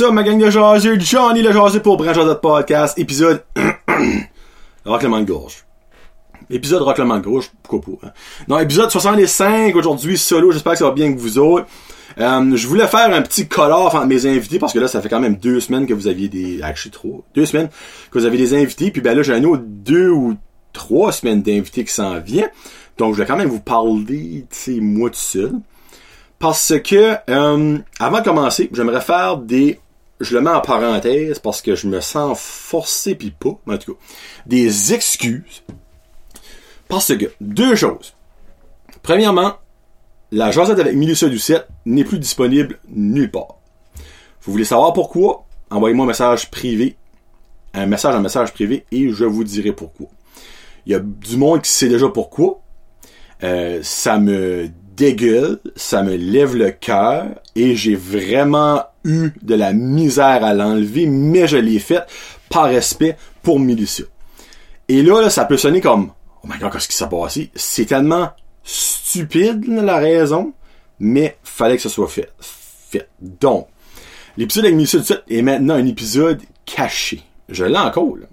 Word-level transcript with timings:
Up, 0.00 0.12
ma 0.12 0.22
gang 0.22 0.38
de 0.38 0.50
jaseux? 0.50 0.98
Johnny 0.98 1.42
le 1.42 1.52
jaseux 1.52 1.80
pour 1.80 1.96
Branch 1.96 2.16
Podcast, 2.40 2.98
épisode 2.98 3.44
Rocklement 4.84 5.20
de 5.20 5.24
gorge. 5.24 5.64
Épisode 6.50 6.82
Rocklement 6.82 7.18
de 7.18 7.22
gorge, 7.22 7.50
pourquoi 7.62 7.98
pas. 8.00 8.06
Hein? 8.08 8.12
Non, 8.48 8.58
épisode 8.58 8.90
65, 8.90 9.76
aujourd'hui, 9.76 10.18
solo, 10.18 10.50
j'espère 10.50 10.72
que 10.72 10.78
ça 10.78 10.86
va 10.86 10.90
bien 10.90 11.06
avec 11.06 11.18
vous 11.18 11.38
autres. 11.38 11.66
Euh, 12.18 12.56
je 12.56 12.66
voulais 12.66 12.86
faire 12.88 13.14
un 13.14 13.22
petit 13.22 13.46
color 13.46 13.94
entre 13.94 14.06
mes 14.06 14.26
invités 14.26 14.58
parce 14.58 14.72
que 14.72 14.78
là, 14.78 14.88
ça 14.88 15.00
fait 15.00 15.08
quand 15.08 15.20
même 15.20 15.36
deux 15.36 15.60
semaines 15.60 15.86
que 15.86 15.94
vous 15.94 16.08
aviez 16.08 16.28
des... 16.28 16.62
Actually, 16.62 16.90
trop. 16.90 17.24
Deux 17.34 17.46
semaines 17.46 17.68
que 18.10 18.18
vous 18.18 18.24
avez 18.24 18.38
des 18.38 18.54
invités. 18.54 18.90
Puis 18.90 19.00
ben 19.00 19.16
là, 19.16 19.22
j'ai 19.22 19.34
un 19.34 19.44
autre 19.44 19.62
deux 19.64 20.10
ou 20.10 20.34
trois 20.72 21.12
semaines 21.12 21.42
d'invités 21.42 21.84
qui 21.84 21.92
s'en 21.92 22.18
viennent. 22.18 22.50
Donc, 22.98 23.14
je 23.14 23.20
vais 23.20 23.26
quand 23.26 23.36
même 23.36 23.48
vous 23.48 23.60
parler, 23.60 24.46
tu 24.50 24.56
sais, 24.56 24.80
moi 24.80 25.10
tout 25.10 25.16
seul. 25.16 25.52
Parce 26.38 26.74
que, 26.82 27.14
euh, 27.30 27.78
avant 28.00 28.18
de 28.18 28.24
commencer, 28.24 28.68
j'aimerais 28.72 29.00
faire 29.00 29.38
des... 29.38 29.78
Je 30.20 30.34
le 30.34 30.40
mets 30.40 30.50
en 30.50 30.60
parenthèse 30.60 31.38
parce 31.38 31.60
que 31.60 31.74
je 31.74 31.88
me 31.88 32.00
sens 32.00 32.38
forcé 32.38 33.14
puis 33.14 33.30
pas, 33.30 33.58
en 33.66 33.78
tout 33.78 33.94
cas, 33.94 34.00
des 34.46 34.94
excuses. 34.94 35.62
Parce 36.88 37.14
que, 37.16 37.26
deux 37.40 37.74
choses. 37.74 38.14
Premièrement, 39.02 39.54
la 40.30 40.50
jasette 40.50 40.78
avec 40.78 40.94
Milicia 40.94 41.28
Doucette 41.28 41.68
n'est 41.84 42.04
plus 42.04 42.18
disponible 42.18 42.78
nulle 42.88 43.30
part. 43.30 43.56
Vous 44.42 44.52
voulez 44.52 44.64
savoir 44.64 44.92
pourquoi? 44.92 45.44
Envoyez-moi 45.70 46.04
un 46.04 46.08
message 46.08 46.50
privé, 46.50 46.96
un 47.72 47.86
message 47.86 48.14
en 48.14 48.20
message 48.20 48.52
privé 48.52 48.84
et 48.92 49.10
je 49.10 49.24
vous 49.24 49.44
dirai 49.44 49.72
pourquoi. 49.72 50.06
Il 50.86 50.92
y 50.92 50.94
a 50.94 51.00
du 51.00 51.36
monde 51.36 51.62
qui 51.62 51.70
sait 51.70 51.88
déjà 51.88 52.08
pourquoi. 52.08 52.60
Euh, 53.42 53.80
ça 53.82 54.18
me 54.18 54.68
dégueule, 54.96 55.58
ça 55.76 56.02
me 56.02 56.14
lève 56.14 56.54
le 56.54 56.70
cœur 56.70 57.26
et 57.56 57.74
j'ai 57.74 57.96
vraiment 57.96 58.84
eu 59.04 59.32
de 59.42 59.54
la 59.54 59.72
misère 59.72 60.44
à 60.44 60.54
l'enlever, 60.54 61.06
mais 61.06 61.46
je 61.46 61.56
l'ai 61.56 61.78
fait 61.78 62.04
par 62.48 62.64
respect 62.64 63.16
pour 63.42 63.60
Milicia. 63.60 64.04
Et 64.88 65.02
là, 65.02 65.30
ça 65.30 65.44
peut 65.44 65.56
sonner 65.56 65.80
comme 65.80 66.10
Oh 66.42 66.48
my 66.48 66.58
god, 66.58 66.72
qu'est-ce 66.72 66.88
qui 66.88 66.96
s'est 66.96 67.08
passé? 67.08 67.50
C'est 67.54 67.86
tellement 67.86 68.30
stupide 68.62 69.66
la 69.66 69.96
raison, 69.96 70.52
mais 70.98 71.36
fallait 71.42 71.76
que 71.76 71.82
ce 71.82 71.88
soit 71.88 72.08
fait. 72.08 72.30
Fait. 72.40 73.08
Donc, 73.20 73.68
l'épisode 74.36 74.66
avec 74.66 74.76
Milicia 74.76 75.00
est 75.28 75.42
maintenant 75.42 75.74
un 75.74 75.86
épisode 75.86 76.42
caché. 76.66 77.22
Je 77.48 77.64
l'ai 77.64 77.78
encore, 77.78 78.16
là. 78.16 78.26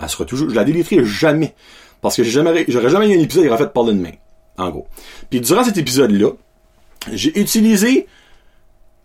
Elle 0.00 0.08
sera 0.08 0.24
toujours. 0.24 0.50
Je 0.50 0.54
la 0.54 0.64
déliterai 0.64 1.04
jamais. 1.04 1.54
Parce 2.00 2.16
que 2.16 2.22
j'ai 2.22 2.30
jamais, 2.30 2.64
j'aurais 2.68 2.90
jamais 2.90 3.08
eu 3.08 3.16
un 3.16 3.22
épisode 3.22 3.44
qui 3.44 3.48
aurait 3.48 3.58
fait 3.58 3.72
parler 3.72 3.94
de 3.94 4.00
main 4.00 4.12
en 4.58 4.70
gros. 4.70 4.86
Puis 5.30 5.40
durant 5.40 5.64
cet 5.64 5.76
épisode-là, 5.76 6.30
j'ai 7.12 7.38
utilisé 7.38 8.06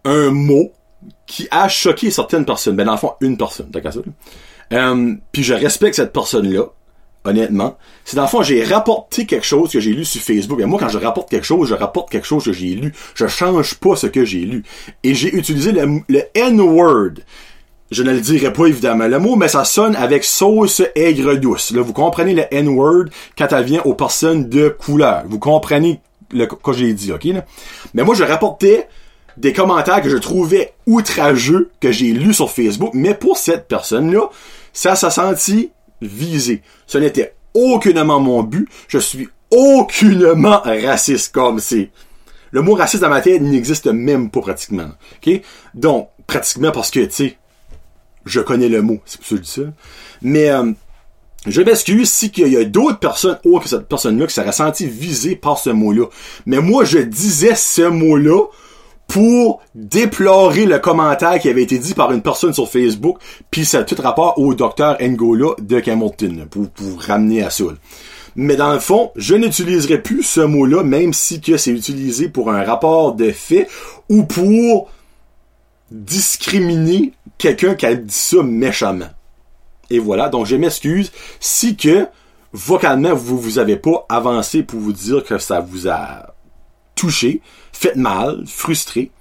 un 0.06 0.30
mot 0.32 0.72
qui 1.26 1.48
a 1.52 1.68
choqué 1.68 2.12
certaines 2.12 2.46
personnes. 2.46 2.76
Ben, 2.76 2.86
dans 2.86 2.94
le 2.94 2.98
fond, 2.98 3.14
une 3.22 3.38
personne, 3.38 3.70
t'as 3.72 3.82
qu'à 3.82 3.92
ça. 3.92 4.00
Euh, 4.74 5.16
puis 5.32 5.44
je 5.44 5.54
respecte 5.54 5.96
cette 5.96 6.14
personne-là, 6.14 6.66
honnêtement. 7.26 7.78
C'est 8.06 8.16
dans 8.16 8.24
le 8.24 8.28
fond, 8.28 8.42
j'ai 8.42 8.64
rapporté 8.64 9.26
quelque 9.26 9.46
chose 9.46 9.72
que 9.72 9.80
j'ai 9.80 9.94
lu 9.94 10.06
sur 10.06 10.22
Facebook. 10.22 10.60
Et 10.60 10.66
moi, 10.66 10.80
quand 10.80 10.90
je 10.90 10.98
rapporte 10.98 11.30
quelque 11.30 11.46
chose, 11.46 11.70
je 11.70 11.76
rapporte 11.76 12.10
quelque 12.10 12.28
chose 12.28 12.44
que 12.44 12.54
j'ai 12.54 12.76
lu. 12.76 12.94
Je 13.16 13.28
change 13.28 13.76
pas 13.76 13.96
ce 13.96 14.08
que 14.08 14.26
j'ai 14.26 14.42
lu. 14.42 14.64
Et 15.04 15.14
j'ai 15.16 15.34
utilisé 15.36 15.72
le, 15.72 16.02
le 16.08 16.24
N-word 16.36 17.22
je 17.92 18.04
ne 18.04 18.12
le 18.12 18.22
dirai 18.22 18.54
pas 18.54 18.68
évidemment 18.68 19.08
le 19.08 19.20
mot, 19.20 19.36
mais 19.36 19.48
ça 19.48 19.66
sonne 19.66 19.96
avec 19.96 20.24
sauce 20.24 20.82
aigre 20.96 21.36
douce. 21.36 21.72
Là, 21.72 21.82
vous 21.82 21.94
comprenez 21.94 22.34
le 22.34 22.44
N-word 22.54 23.06
quand 23.38 23.52
elle 23.52 23.64
vient 23.64 23.82
aux 23.84 23.96
personnes 23.96 24.48
de 24.48 24.70
couleur. 24.70 25.24
Vous 25.28 25.40
comprenez 25.40 26.02
le 26.32 26.46
que 26.46 26.74
j'ai 26.74 26.94
dit, 26.94 27.12
ok? 27.12 27.28
Mais 27.94 28.04
moi, 28.04 28.14
je 28.14 28.24
rapportais 28.24 28.88
des 29.40 29.54
commentaires 29.54 30.02
que 30.02 30.10
je 30.10 30.18
trouvais 30.18 30.74
outrageux 30.86 31.72
que 31.80 31.92
j'ai 31.92 32.12
lus 32.12 32.34
sur 32.34 32.52
Facebook, 32.52 32.92
mais 32.94 33.14
pour 33.14 33.38
cette 33.38 33.68
personne-là, 33.68 34.30
ça 34.74 34.96
s'est 34.96 35.10
senti 35.10 35.72
visé. 36.02 36.62
Ce 36.88 36.98
n'était 36.98 37.34
aucunement 37.54 38.20
mon 38.20 38.44
but. 38.44 38.68
Je 38.88 38.98
suis 38.98 39.30
aucunement 39.50 40.62
raciste 40.64 41.34
comme 41.34 41.60
c'est. 41.60 41.90
Le 42.52 42.62
mot 42.62 42.76
raciste 42.76 43.02
dans 43.02 43.10
ma 43.10 43.22
tête 43.22 43.42
n'existe 43.42 43.88
même 43.88 44.30
pas 44.30 44.42
pratiquement. 44.42 44.90
OK? 45.26 45.42
Donc, 45.74 46.10
pratiquement 46.28 46.72
parce 46.72 46.92
que, 46.92 47.00
tu 47.02 47.12
sais, 47.12 47.38
je 48.26 48.42
connais 48.42 48.70
le 48.70 48.82
mot, 48.82 49.00
c'est 49.06 49.20
pour 49.20 49.28
ça 49.28 49.36
ça. 49.44 49.62
Mais 50.22 50.50
euh, 50.50 50.72
je 51.48 51.62
m'excuse 51.62 52.10
si 52.10 52.32
qu'il 52.32 52.52
y 52.52 52.58
a 52.58 52.66
d'autres 52.66 53.00
personnes 53.00 53.40
autres 53.46 53.64
que 53.64 53.70
cette 53.70 53.88
personne-là 53.88 54.28
qui 54.28 54.34
s'est 54.34 54.52
senti 54.52 54.86
visée 54.88 55.36
par 55.38 55.58
ce 55.58 55.70
mot-là. 55.70 56.08
Mais 56.46 56.60
moi, 56.60 56.84
je 56.84 56.98
disais 56.98 57.56
ce 57.56 57.84
mot-là 57.84 58.44
pour 59.10 59.62
déplorer 59.74 60.66
le 60.66 60.78
commentaire 60.78 61.40
qui 61.40 61.50
avait 61.50 61.64
été 61.64 61.80
dit 61.80 61.96
par 61.96 62.12
une 62.12 62.22
personne 62.22 62.54
sur 62.54 62.70
Facebook, 62.70 63.18
puis 63.50 63.66
ça 63.66 63.80
a 63.80 63.84
tout 63.84 64.00
rapport 64.00 64.38
au 64.38 64.54
docteur 64.54 64.98
Ngola 65.02 65.56
de 65.60 65.82
Hamilton, 65.90 66.46
pour, 66.50 66.70
pour 66.70 67.02
ramener 67.02 67.42
à 67.42 67.50
ça. 67.50 67.64
Mais 68.36 68.56
dans 68.56 68.72
le 68.72 68.80
fond, 68.80 69.12
je 69.16 69.34
n'utiliserai 69.34 70.04
plus 70.04 70.22
ce 70.22 70.42
mot-là, 70.42 70.84
même 70.84 71.14
si 71.14 71.42
que 71.42 71.58
c'est 71.58 71.72
utilisé 71.72 72.30
pour 72.30 72.52
un 72.52 72.64
rapport 72.64 73.16
de 73.16 73.32
fait 73.32 73.68
ou 74.10 74.24
pour 74.24 74.92
discriminer 75.90 77.14
quelqu'un 77.40 77.74
qui 77.74 77.88
a 77.88 77.96
dit 77.96 78.14
ça 78.14 78.44
méchamment. 78.44 79.10
Et 79.90 79.98
voilà, 79.98 80.30
donc 80.30 80.46
je 80.46 80.56
m'excuse 80.56 81.12
si 81.40 81.76
que 81.76 82.06
vocalement 82.54 83.16
vous 83.16 83.40
vous 83.40 83.58
avez 83.58 83.76
pas 83.76 84.06
avancé 84.08 84.62
pour 84.62 84.80
vous 84.80 84.94
dire 84.94 85.24
que 85.24 85.40
ça 85.40 85.62
vous 85.62 85.88
a 85.88 86.36
touché, 87.00 87.42
fait 87.72 87.96
mal, 87.96 88.44
frustré. 88.46 89.12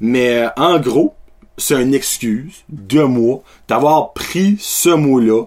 Mais 0.00 0.46
en 0.56 0.80
gros, 0.80 1.14
c'est 1.56 1.80
une 1.80 1.94
excuse 1.94 2.64
de 2.68 3.02
moi 3.02 3.42
d'avoir 3.68 4.12
pris 4.12 4.56
ce 4.58 4.88
mot-là 4.88 5.44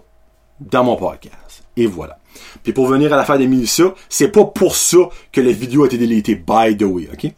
dans 0.62 0.84
mon 0.84 0.96
podcast. 0.96 1.64
Et 1.76 1.88
voilà. 1.88 2.18
Puis 2.64 2.72
pour 2.72 2.88
venir 2.88 3.12
à 3.12 3.18
l'affaire 3.18 3.38
des 3.38 3.48
Mélissa, 3.48 3.94
c'est 4.10 4.30
pas 4.30 4.46
pour 4.46 4.76
ça 4.76 4.98
que 5.32 5.42
la 5.42 5.52
vidéo 5.52 5.84
a 5.84 5.88
été 5.88 5.98
délétée, 5.98 6.36
by 6.36 6.78
the 6.78 6.84
way, 6.84 7.10
ok? 7.12 7.32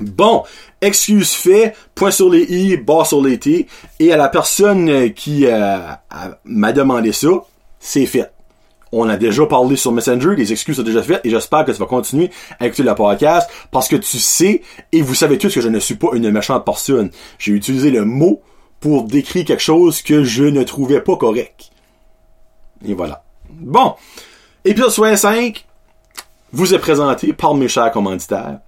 Bon, 0.00 0.44
excuse 0.80 1.32
fait, 1.32 1.74
point 1.94 2.10
sur 2.10 2.30
les 2.30 2.42
i, 2.42 2.76
barre 2.76 3.06
sur 3.06 3.22
les 3.22 3.38
t, 3.38 3.66
et 3.98 4.12
à 4.12 4.16
la 4.16 4.28
personne 4.28 4.88
euh, 4.88 5.08
qui 5.08 5.44
euh, 5.46 5.78
m'a 6.44 6.72
demandé 6.72 7.12
ça, 7.12 7.28
c'est 7.80 8.06
fait. 8.06 8.30
On 8.92 9.08
a 9.08 9.16
déjà 9.16 9.46
parlé 9.46 9.76
sur 9.76 9.92
Messenger, 9.92 10.34
les 10.36 10.52
excuses 10.52 10.76
sont 10.76 10.82
déjà 10.82 11.02
faites, 11.02 11.20
et 11.24 11.30
j'espère 11.30 11.64
que 11.64 11.72
tu 11.72 11.78
vas 11.78 11.86
continuer 11.86 12.30
à 12.58 12.66
écouter 12.66 12.82
le 12.82 12.94
podcast, 12.94 13.48
parce 13.70 13.88
que 13.88 13.96
tu 13.96 14.18
sais, 14.18 14.62
et 14.92 15.02
vous 15.02 15.14
savez 15.14 15.38
tous 15.38 15.54
que 15.54 15.60
je 15.60 15.68
ne 15.68 15.78
suis 15.78 15.96
pas 15.96 16.08
une 16.14 16.30
méchante 16.30 16.64
personne. 16.64 17.10
J'ai 17.38 17.52
utilisé 17.52 17.90
le 17.90 18.04
mot 18.04 18.42
pour 18.80 19.04
décrire 19.04 19.44
quelque 19.44 19.62
chose 19.62 20.02
que 20.02 20.24
je 20.24 20.44
ne 20.44 20.62
trouvais 20.62 21.00
pas 21.00 21.16
correct. 21.16 21.70
Et 22.86 22.94
voilà. 22.94 23.24
Bon, 23.50 23.94
épisode 24.64 24.90
65 24.90 25.66
vous 26.52 26.74
est 26.74 26.78
présenté 26.78 27.32
par 27.32 27.54
mes 27.54 27.68
chers 27.68 27.90
commanditaires 27.90 28.60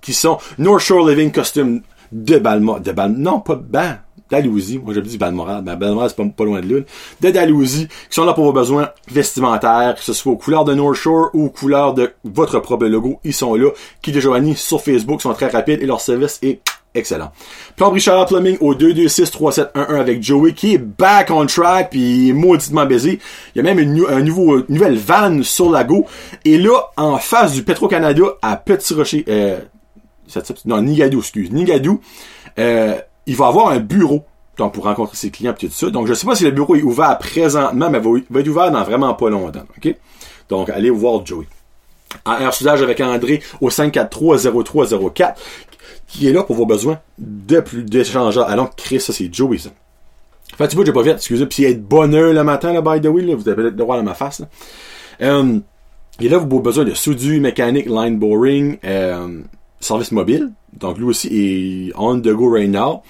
qui 0.00 0.12
sont 0.12 0.38
North 0.58 0.80
Shore 0.80 1.08
Living 1.08 1.30
Costume 1.30 1.82
de 2.12 2.38
Balmoral, 2.38 2.82
de 2.82 2.92
Bal, 2.92 3.12
non, 3.12 3.40
pas 3.40 3.54
ben, 3.54 3.98
Dalhousie, 4.30 4.78
moi 4.78 4.94
j'ai 4.94 5.02
dit 5.02 5.18
Balmoral, 5.18 5.62
ben 5.62 5.76
Balmoral 5.76 6.10
c'est 6.10 6.16
pas, 6.16 6.24
pas 6.24 6.44
loin 6.44 6.60
de 6.60 6.66
l'une, 6.66 6.84
de 7.20 7.30
Dalhousie, 7.30 7.88
qui 7.88 8.14
sont 8.14 8.24
là 8.24 8.32
pour 8.32 8.44
vos 8.44 8.52
besoins 8.52 8.90
vestimentaires, 9.10 9.94
que 9.96 10.02
ce 10.02 10.12
soit 10.12 10.32
aux 10.32 10.36
couleurs 10.36 10.64
de 10.64 10.74
North 10.74 10.94
Shore 10.94 11.30
ou 11.34 11.46
aux 11.46 11.50
couleurs 11.50 11.94
de 11.94 12.12
votre 12.24 12.60
propre 12.60 12.86
logo, 12.86 13.20
ils 13.24 13.34
sont 13.34 13.54
là, 13.54 13.70
qui 14.02 14.12
de 14.12 14.20
Joanie 14.20 14.56
sur 14.56 14.80
Facebook 14.80 15.22
sont 15.22 15.32
très 15.34 15.48
rapides 15.48 15.82
et 15.82 15.86
leur 15.86 16.00
service 16.00 16.38
est 16.42 16.60
excellent. 16.94 17.32
Plan 17.76 17.90
Richard 17.90 18.26
Plumbing 18.26 18.58
au 18.60 18.74
226-3711 18.74 19.68
avec 19.74 20.22
Joey 20.22 20.52
qui 20.52 20.74
est 20.74 20.78
back 20.78 21.30
on 21.30 21.46
track 21.46 21.90
puis 21.90 22.32
mauditement 22.32 22.86
baisé. 22.86 23.18
Il 23.54 23.58
y 23.58 23.60
a 23.60 23.62
même 23.62 23.78
une, 23.78 24.04
un 24.08 24.20
nouveau, 24.20 24.62
nouvelle 24.68 24.98
van 24.98 25.42
sur 25.42 25.70
la 25.70 25.84
go. 25.84 26.06
Et 26.44 26.58
là, 26.58 26.90
en 26.96 27.18
face 27.18 27.52
du 27.52 27.62
Petro-Canada 27.62 28.24
à 28.42 28.56
Petit 28.56 28.94
Rocher, 28.94 29.24
euh, 29.28 29.58
non, 30.64 30.82
Nigadou, 30.82 31.20
excuse, 31.20 31.50
Nigadou, 31.52 32.00
euh, 32.58 32.98
il 33.26 33.36
va 33.36 33.46
avoir 33.46 33.68
un 33.68 33.78
bureau 33.78 34.24
donc 34.58 34.74
pour 34.74 34.84
rencontrer 34.84 35.16
ses 35.16 35.30
clients 35.30 35.54
et 35.58 35.68
tout 35.68 35.72
ça. 35.72 35.88
Donc 35.90 36.06
je 36.06 36.14
sais 36.14 36.26
pas 36.26 36.34
si 36.34 36.44
le 36.44 36.50
bureau 36.50 36.74
est 36.74 36.82
ouvert 36.82 37.16
présentement, 37.18 37.88
mais 37.88 38.00
va, 38.00 38.10
va 38.28 38.40
être 38.40 38.48
ouvert 38.48 38.70
dans 38.70 38.82
vraiment 38.82 39.14
pas 39.14 39.30
longtemps. 39.30 39.64
Donc 40.48 40.68
allez 40.68 40.90
voir 40.90 41.24
Joey. 41.24 41.46
En 42.24 42.50
soudage 42.50 42.82
avec 42.82 43.00
André 43.00 43.42
au 43.60 43.68
543-0304 43.68 45.34
qui 46.06 46.26
est 46.26 46.32
là 46.32 46.42
pour 46.42 46.56
vos 46.56 46.66
besoins 46.66 46.98
de 47.18 47.60
plus 47.60 47.82
d'échangeurs. 47.82 48.48
Alors, 48.48 48.74
Chris, 48.74 49.00
ça 49.00 49.12
c'est 49.12 49.32
Joey 49.32 49.58
ça. 49.58 49.70
Fait 50.56 50.66
tu 50.66 50.74
vois, 50.74 50.84
j'ai 50.84 50.92
pas 50.92 51.04
fait, 51.04 51.12
excusez, 51.12 51.46
puis 51.46 51.64
être 51.64 51.86
bonheur 51.86 52.32
le 52.32 52.42
matin, 52.42 52.72
là, 52.72 52.80
by 52.80 53.00
the 53.00 53.10
way, 53.10 53.22
là, 53.22 53.36
vous 53.36 53.48
avez 53.48 53.64
le 53.64 53.84
voir 53.84 53.98
dans 53.98 54.04
ma 54.04 54.14
face. 54.14 54.40
Là. 54.40 54.48
Euh, 55.20 55.60
et 56.20 56.28
là, 56.28 56.38
vous 56.38 56.46
avez 56.46 56.62
besoin 56.62 56.84
de 56.84 56.94
soudure, 56.94 57.40
mécanique, 57.40 57.86
line 57.86 58.18
boring, 58.18 58.78
euh, 58.84 59.42
service 59.78 60.10
mobile. 60.10 60.50
Donc 60.72 60.98
lui 60.98 61.04
aussi 61.04 61.28
est 61.30 61.92
on 61.96 62.18
the 62.20 62.28
go 62.28 62.50
right 62.50 62.68
now 62.68 63.02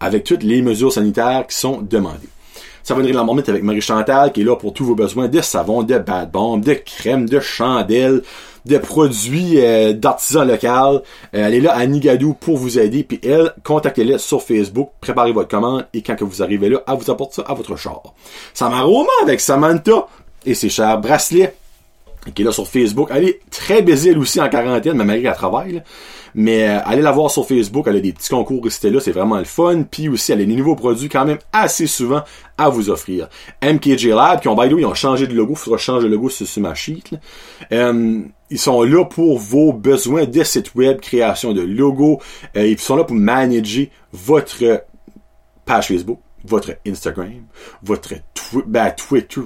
avec 0.00 0.24
toutes 0.24 0.42
les 0.42 0.62
mesures 0.62 0.92
sanitaires 0.92 1.46
qui 1.48 1.56
sont 1.56 1.80
demandées. 1.82 2.28
Savonnerie 2.82 3.12
La 3.12 3.24
Marmite 3.24 3.48
avec 3.48 3.64
Marie 3.64 3.80
Chantal 3.80 4.32
qui 4.32 4.42
est 4.42 4.44
là 4.44 4.54
pour 4.54 4.72
tous 4.72 4.84
vos 4.84 4.94
besoins 4.94 5.26
de 5.26 5.40
savon, 5.40 5.82
de 5.82 5.98
bad 5.98 6.30
bomb, 6.30 6.58
de 6.60 6.74
crème, 6.74 7.28
de 7.28 7.40
chandelle, 7.40 8.22
de 8.64 8.78
produits 8.78 9.54
euh, 9.56 9.92
d'artisans 9.92 10.46
locaux. 10.46 10.66
Euh, 10.66 11.00
elle 11.32 11.54
est 11.54 11.60
là 11.60 11.72
à 11.74 11.84
Nigadou 11.84 12.34
pour 12.34 12.56
vous 12.56 12.78
aider. 12.78 13.02
Puis 13.02 13.20
elle, 13.24 13.52
contactez-la 13.64 14.18
sur 14.18 14.40
Facebook, 14.40 14.90
préparez 15.00 15.32
votre 15.32 15.48
commande 15.48 15.86
et 15.94 16.02
quand 16.02 16.14
que 16.14 16.22
vous 16.22 16.44
arrivez 16.44 16.68
là, 16.68 16.80
elle 16.86 16.94
vous 16.96 17.10
apporte 17.10 17.34
ça 17.34 17.42
à 17.42 17.54
votre 17.54 17.74
char. 17.76 18.02
Samaroma 18.54 19.10
avec 19.22 19.40
Samantha 19.40 20.06
et 20.44 20.54
ses 20.54 20.68
chers 20.68 21.00
bracelets 21.00 21.54
qui 22.34 22.42
est 22.42 22.44
là 22.44 22.52
sur 22.52 22.68
Facebook. 22.68 23.08
Elle 23.12 23.28
est 23.28 23.40
très 23.50 23.82
busy 23.82 24.10
elle 24.10 24.18
aussi 24.18 24.40
en 24.40 24.48
quarantaine, 24.48 24.96
mais 24.96 25.04
malgré 25.04 25.24
qu'elle 25.24 25.34
travaille. 25.36 25.82
Mais 26.38 26.68
euh, 26.68 26.80
allez 26.84 27.00
la 27.00 27.12
voir 27.12 27.30
sur 27.30 27.48
Facebook, 27.48 27.86
elle 27.88 27.96
a 27.96 28.00
des 28.00 28.12
petits 28.12 28.28
concours 28.28 28.60
c'était 28.70 28.90
là, 28.90 29.00
c'est 29.00 29.10
vraiment 29.10 29.38
le 29.38 29.44
fun. 29.44 29.84
Puis 29.90 30.10
aussi, 30.10 30.32
elle 30.32 30.42
a 30.42 30.44
des 30.44 30.54
nouveaux 30.54 30.76
produits 30.76 31.08
quand 31.08 31.24
même 31.24 31.38
assez 31.50 31.86
souvent 31.86 32.22
à 32.58 32.68
vous 32.68 32.90
offrir. 32.90 33.30
MKJ 33.62 34.08
Lab, 34.08 34.40
qui 34.40 34.48
ont, 34.48 34.54
by 34.54 34.68
the 34.68 34.78
ils 34.78 34.84
ont 34.84 34.92
changé 34.92 35.26
de 35.26 35.32
logo, 35.32 35.54
il 35.54 35.58
faudra 35.58 35.78
changer 35.78 36.08
le 36.08 36.14
logo 36.14 36.28
sur, 36.28 36.46
ma 36.60 36.74
sheet. 36.74 37.04
Euh, 37.72 38.20
ils 38.50 38.58
sont 38.58 38.82
là 38.82 39.06
pour 39.06 39.38
vos 39.38 39.72
besoins 39.72 40.26
de 40.26 40.44
site 40.44 40.74
web, 40.74 41.00
création 41.00 41.54
de 41.54 41.62
logo. 41.62 42.20
Euh, 42.54 42.66
ils 42.66 42.78
sont 42.78 42.96
là 42.96 43.04
pour 43.04 43.16
manager 43.16 43.86
votre 44.12 44.84
page 45.64 45.88
Facebook, 45.88 46.20
votre 46.44 46.72
Instagram, 46.86 47.46
votre 47.82 48.12
ben, 48.66 48.90
Twitter 48.90 49.40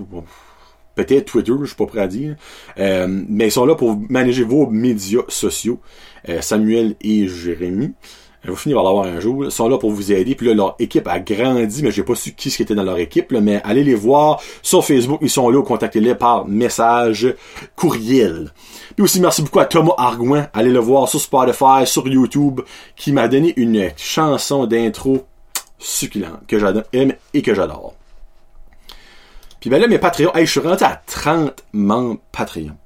peut-être 0.95 1.27
Twitter, 1.27 1.53
je 1.61 1.67
suis 1.67 1.77
pas 1.77 1.87
prêt 1.87 2.01
à 2.01 2.09
dire. 2.09 2.37
Euh, 2.79 3.07
mais 3.09 3.49
ils 3.49 3.53
sont 3.53 3.65
là 3.65 3.75
pour 3.75 3.99
manager 4.09 4.47
vos 4.47 4.67
médias 4.67 5.23
sociaux. 5.29 5.81
Euh, 6.29 6.41
Samuel 6.41 6.95
et 7.01 7.29
Jérémy. 7.29 7.93
On 8.47 8.53
va 8.53 8.57
finir 8.57 8.77
par 8.79 8.85
l'avoir 8.85 9.05
un 9.05 9.21
jour. 9.21 9.45
Ils 9.45 9.51
sont 9.51 9.69
là 9.69 9.77
pour 9.77 9.91
vous 9.91 10.13
aider. 10.13 10.35
Puis 10.35 10.47
là, 10.47 10.55
leur 10.55 10.77
équipe 10.79 11.07
a 11.09 11.21
grandi, 11.21 11.83
mais 11.83 11.91
j'ai 11.91 12.03
pas 12.03 12.15
su 12.15 12.33
qui 12.33 12.63
était 12.63 12.75
dans 12.75 12.83
leur 12.83 12.99
équipe. 12.99 13.33
mais 13.33 13.61
allez 13.65 13.85
les 13.85 13.95
voir 13.95 14.41
sur 14.63 14.85
Facebook. 14.85 15.19
Ils 15.23 15.29
sont 15.29 15.51
là. 15.51 15.63
Contactez-les 15.63 16.15
par 16.15 16.49
message 16.49 17.35
courriel. 17.77 18.51
Puis 18.95 19.05
aussi, 19.05 19.21
merci 19.21 19.43
beaucoup 19.43 19.61
à 19.61 19.67
Thomas 19.67 19.95
Argouin. 19.99 20.49
Allez 20.55 20.71
le 20.71 20.79
voir 20.79 21.09
sur 21.09 21.21
Spotify, 21.21 21.87
sur 21.87 22.09
YouTube, 22.09 22.63
qui 22.97 23.13
m'a 23.13 23.29
donné 23.29 23.53
une 23.57 23.91
chanson 23.97 24.67
d'intro 24.67 25.27
succulente 25.79 26.47
que 26.47 26.59
j'adore 26.59 26.85
et 26.93 27.43
que 27.43 27.55
j'adore. 27.55 27.95
Puis 29.61 29.69
ben 29.69 29.81
là, 29.81 29.87
mes 29.87 29.99
Patreons, 29.99 30.35
hey, 30.35 30.47
je 30.47 30.51
suis 30.51 30.61
rendu 30.61 30.83
à 30.83 31.01
30 31.07 31.65
membres 31.75 32.21
Patreon. 32.33 32.77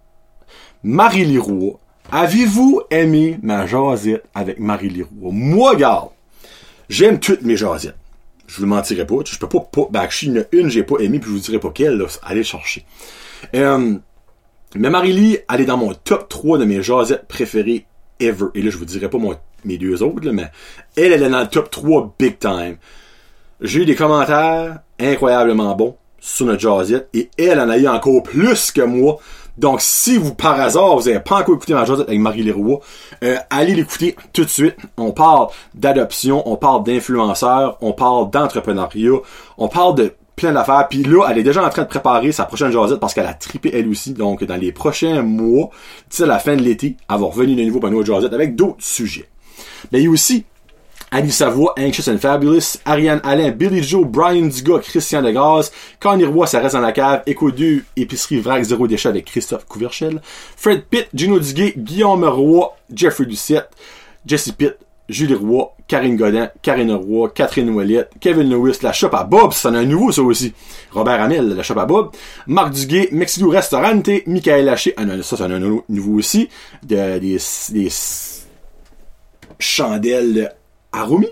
Marie 0.82 1.24
Leroy, 1.24 1.78
avez-vous 2.10 2.82
aimé 2.90 3.38
ma 3.42 3.66
jasette 3.66 4.24
avec 4.34 4.58
Marie 4.58 4.90
Leroy? 4.90 5.32
Moi, 5.32 5.76
garde, 5.76 6.10
j'aime 6.88 7.18
toutes 7.20 7.42
mes 7.42 7.56
jasettes. 7.56 7.96
Je 8.46 8.60
vous 8.60 8.66
mentirai 8.66 9.06
pas. 9.06 9.16
Je 9.24 9.38
peux 9.38 9.48
pas, 9.48 9.60
pas 9.60 9.88
ben, 9.90 10.06
je 10.10 10.26
une, 10.26 10.46
une 10.52 10.68
j'ai 10.68 10.82
pas 10.82 10.96
aimé, 11.00 11.18
puis 11.18 11.30
je 11.30 11.36
vous 11.36 11.40
dirai 11.40 11.58
pas 11.58 11.70
quelle, 11.70 11.96
là. 11.96 12.06
Allez 12.22 12.44
chercher. 12.44 12.84
Euh, 13.54 13.96
mais 14.74 14.90
Marie-Lie, 14.90 15.38
elle 15.52 15.60
est 15.60 15.66
dans 15.66 15.76
mon 15.76 15.94
top 15.94 16.28
3 16.28 16.58
de 16.58 16.64
mes 16.64 16.82
jasettes 16.82 17.26
préférées 17.28 17.86
ever. 18.20 18.46
Et 18.54 18.62
là, 18.62 18.70
je 18.70 18.76
vous 18.76 18.84
dirai 18.84 19.08
pas 19.08 19.18
mes 19.64 19.78
deux 19.78 20.02
autres, 20.02 20.30
mais 20.30 20.50
elle, 20.96 21.12
elle 21.12 21.22
est 21.22 21.30
dans 21.30 21.40
le 21.40 21.48
top 21.48 21.70
3 21.70 22.14
big 22.18 22.38
time. 22.38 22.76
J'ai 23.60 23.82
eu 23.82 23.84
des 23.84 23.94
commentaires 23.94 24.80
incroyablement 24.98 25.74
bons 25.74 25.96
sur 26.20 26.46
notre 26.46 26.60
jazzette 26.60 27.08
et 27.14 27.30
elle 27.38 27.60
en 27.60 27.68
a 27.68 27.78
eu 27.78 27.86
encore 27.86 28.22
plus 28.22 28.72
que 28.72 28.82
moi. 28.82 29.18
Donc, 29.56 29.80
si 29.80 30.16
vous, 30.16 30.34
par 30.34 30.60
hasard, 30.60 30.96
vous 30.96 31.08
n'avez 31.08 31.20
pas 31.20 31.40
encore 31.40 31.54
écouté 31.54 31.74
ma 31.74 31.84
jazzette 31.84 32.08
avec 32.08 32.20
Marie 32.20 32.42
Leroy, 32.42 32.80
euh, 33.22 33.36
allez 33.50 33.74
l'écouter 33.74 34.16
tout 34.32 34.44
de 34.44 34.50
suite. 34.50 34.76
On 34.96 35.12
parle 35.12 35.48
d'adoption, 35.74 36.42
on 36.46 36.56
parle 36.56 36.82
d'influenceurs, 36.84 37.78
on 37.80 37.92
parle 37.92 38.30
d'entrepreneuriat, 38.30 39.20
on 39.58 39.68
parle 39.68 39.94
de 39.94 40.14
plein 40.34 40.52
d'affaires. 40.52 40.88
Puis 40.88 41.04
là, 41.04 41.28
elle 41.30 41.38
est 41.38 41.44
déjà 41.44 41.64
en 41.64 41.70
train 41.70 41.82
de 41.82 41.88
préparer 41.88 42.32
sa 42.32 42.44
prochaine 42.44 42.72
jazzette 42.72 42.98
parce 42.98 43.14
qu'elle 43.14 43.26
a 43.26 43.34
trippé 43.34 43.70
elle 43.72 43.88
aussi. 43.88 44.12
Donc, 44.12 44.42
dans 44.42 44.56
les 44.56 44.72
prochains 44.72 45.22
mois, 45.22 45.70
d'ici 46.10 46.24
la 46.26 46.38
fin 46.38 46.56
de 46.56 46.62
l'été, 46.62 46.96
elle 47.08 47.20
va 47.20 47.26
revenir 47.26 47.56
de 47.56 47.62
nouveau 47.62 47.80
pour 47.80 47.88
une 47.88 47.94
autre 47.94 48.12
jazzette 48.12 48.32
avec 48.32 48.56
d'autres 48.56 48.82
sujets. 48.82 49.28
Mais 49.92 50.00
il 50.00 50.04
y 50.04 50.08
a 50.08 50.10
aussi 50.10 50.44
Annie 51.14 51.30
Savoie, 51.30 51.74
Anxious 51.78 52.08
and 52.08 52.18
Fabulous, 52.18 52.76
Ariane 52.84 53.20
Alain, 53.22 53.52
Billy 53.52 53.80
Joe, 53.84 54.04
Brian 54.04 54.46
Dugas, 54.48 54.80
Christian 54.80 55.22
Degrasse, 55.22 55.70
Connie 56.00 56.24
Roy, 56.24 56.44
ça 56.48 56.58
reste 56.58 56.74
dans 56.74 56.80
la 56.80 56.90
cave, 56.90 57.22
Echo 57.24 57.52
2, 57.52 57.84
Épicerie 57.94 58.40
Vrac 58.40 58.64
Zéro 58.64 58.88
Déchet 58.88 59.10
avec 59.10 59.26
Christophe 59.26 59.64
Couverchel, 59.66 60.20
Fred 60.56 60.82
Pitt, 60.90 61.06
Gino 61.14 61.38
Duguay, 61.38 61.74
Guillaume 61.76 62.24
Roy, 62.24 62.68
Jeffrey 62.92 63.26
Ducette, 63.26 63.70
Jesse 64.26 64.50
Pitt, 64.50 64.76
Julie 65.08 65.36
Roy, 65.36 65.70
Karine 65.86 66.16
Godin, 66.16 66.50
Karine 66.62 66.90
Roy, 66.90 67.30
Catherine 67.32 67.70
Ouellette, 67.70 68.10
Kevin 68.18 68.50
Lewis, 68.50 68.78
La 68.82 68.92
Shop 68.92 69.10
à 69.12 69.22
Bob, 69.22 69.52
ça 69.52 69.70
en 69.70 69.74
a 69.74 69.78
un 69.78 69.84
nouveau 69.84 70.10
ça 70.10 70.22
aussi, 70.22 70.52
Robert 70.90 71.22
Hamel, 71.22 71.54
La 71.54 71.62
Shop 71.62 71.78
à 71.78 71.86
Bob, 71.86 72.10
Marc 72.48 72.72
Duguay, 72.72 73.10
Mexico 73.12 73.50
Restaurante, 73.50 74.10
Michael 74.26 74.68
Haché, 74.68 74.94
ah 74.96 75.04
ça, 75.22 75.44
a 75.44 75.46
un 75.46 75.60
nouveau 75.88 76.18
aussi, 76.18 76.48
de, 76.82 77.20
des, 77.20 77.38
des 77.70 77.88
chandelles 79.60 80.52
Arumi. 80.94 81.28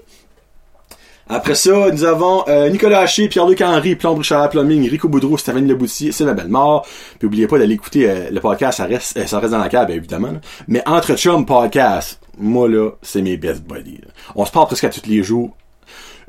Après 1.29 1.55
ça, 1.55 1.91
nous 1.91 2.05
avons 2.05 2.45
euh, 2.49 2.69
Nicolas 2.69 3.01
Haché, 3.01 3.29
Pierre-Luc 3.29 3.63
Henry, 3.63 3.95
Plomb 3.97 4.17
Richard 4.17 4.51
Plumbing, 4.51 4.87
Rico 4.91 5.09
Boudreau, 5.09 5.39
Stéphane 5.39 5.67
Leboutier, 5.67 6.13
Sylvain 6.13 6.35
Bellemare. 6.35 6.83
Puis 6.83 7.27
n'oubliez 7.27 7.47
pas 7.47 7.59
d'aller 7.59 7.75
écouter 7.75 8.11
euh, 8.11 8.29
le 8.31 8.41
podcast, 8.41 8.79
ça 8.79 8.85
reste, 8.85 9.17
euh, 9.17 9.27
ça 9.27 9.39
reste 9.39 9.53
dans 9.53 9.59
la 9.59 9.71
cave, 9.71 9.91
évidemment. 9.91 10.35
Mais 10.69 10.83
Entre 10.85 11.17
Chum 11.17 11.47
Podcast, 11.47 12.21
moi 12.37 12.69
là, 12.69 12.91
c'est 13.01 13.23
mes 13.23 13.39
best 13.39 13.63
buddies. 13.63 14.01
On 14.35 14.45
se 14.45 14.51
parle 14.51 14.67
presque 14.67 14.85
à 14.85 14.91
tous 14.91 15.09
les 15.09 15.23
jours. 15.23 15.57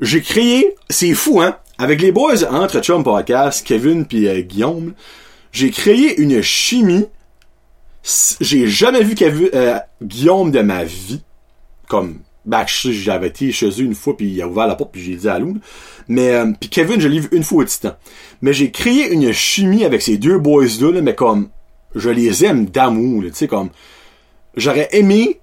J'ai 0.00 0.22
créé, 0.22 0.74
c'est 0.88 1.12
fou 1.12 1.42
hein, 1.42 1.56
avec 1.76 2.00
les 2.00 2.12
boys 2.12 2.44
Entre 2.50 2.80
Chum 2.80 3.04
Podcast, 3.04 3.66
Kevin 3.66 4.06
puis 4.06 4.42
Guillaume, 4.44 4.94
j'ai 5.52 5.70
créé 5.70 6.18
une 6.18 6.40
chimie. 6.40 7.04
J'ai 8.40 8.68
jamais 8.68 9.02
vu 9.02 9.14
Kevin, 9.14 9.50
Guillaume 10.02 10.50
de 10.50 10.60
ma 10.60 10.84
vie 10.84 11.20
comme 11.88 12.20
ben, 12.46 12.64
j'avais 12.66 13.28
été 13.28 13.52
chez 13.52 13.68
eux 13.68 13.84
une 13.84 13.94
fois, 13.94 14.16
puis 14.16 14.28
il 14.28 14.42
a 14.42 14.48
ouvert 14.48 14.66
la 14.66 14.74
porte, 14.74 14.92
puis 14.92 15.02
j'ai 15.02 15.16
dit 15.16 15.28
allô. 15.28 15.54
Mais, 16.08 16.30
euh, 16.30 16.52
puis 16.58 16.68
Kevin, 16.68 17.00
je 17.00 17.08
l'ai 17.08 17.20
vu 17.20 17.28
une 17.32 17.42
fois 17.42 17.62
au 17.62 17.64
Titan. 17.64 17.96
Mais 18.42 18.52
j'ai 18.52 18.70
créé 18.70 19.10
une 19.10 19.32
chimie 19.32 19.84
avec 19.84 20.02
ces 20.02 20.18
deux 20.18 20.38
boys-là, 20.38 21.00
mais 21.00 21.14
comme, 21.14 21.48
je 21.94 22.10
les 22.10 22.44
aime 22.44 22.66
d'amour, 22.66 23.22
tu 23.24 23.30
sais, 23.32 23.48
comme, 23.48 23.70
j'aurais 24.56 24.88
aimé 24.92 25.40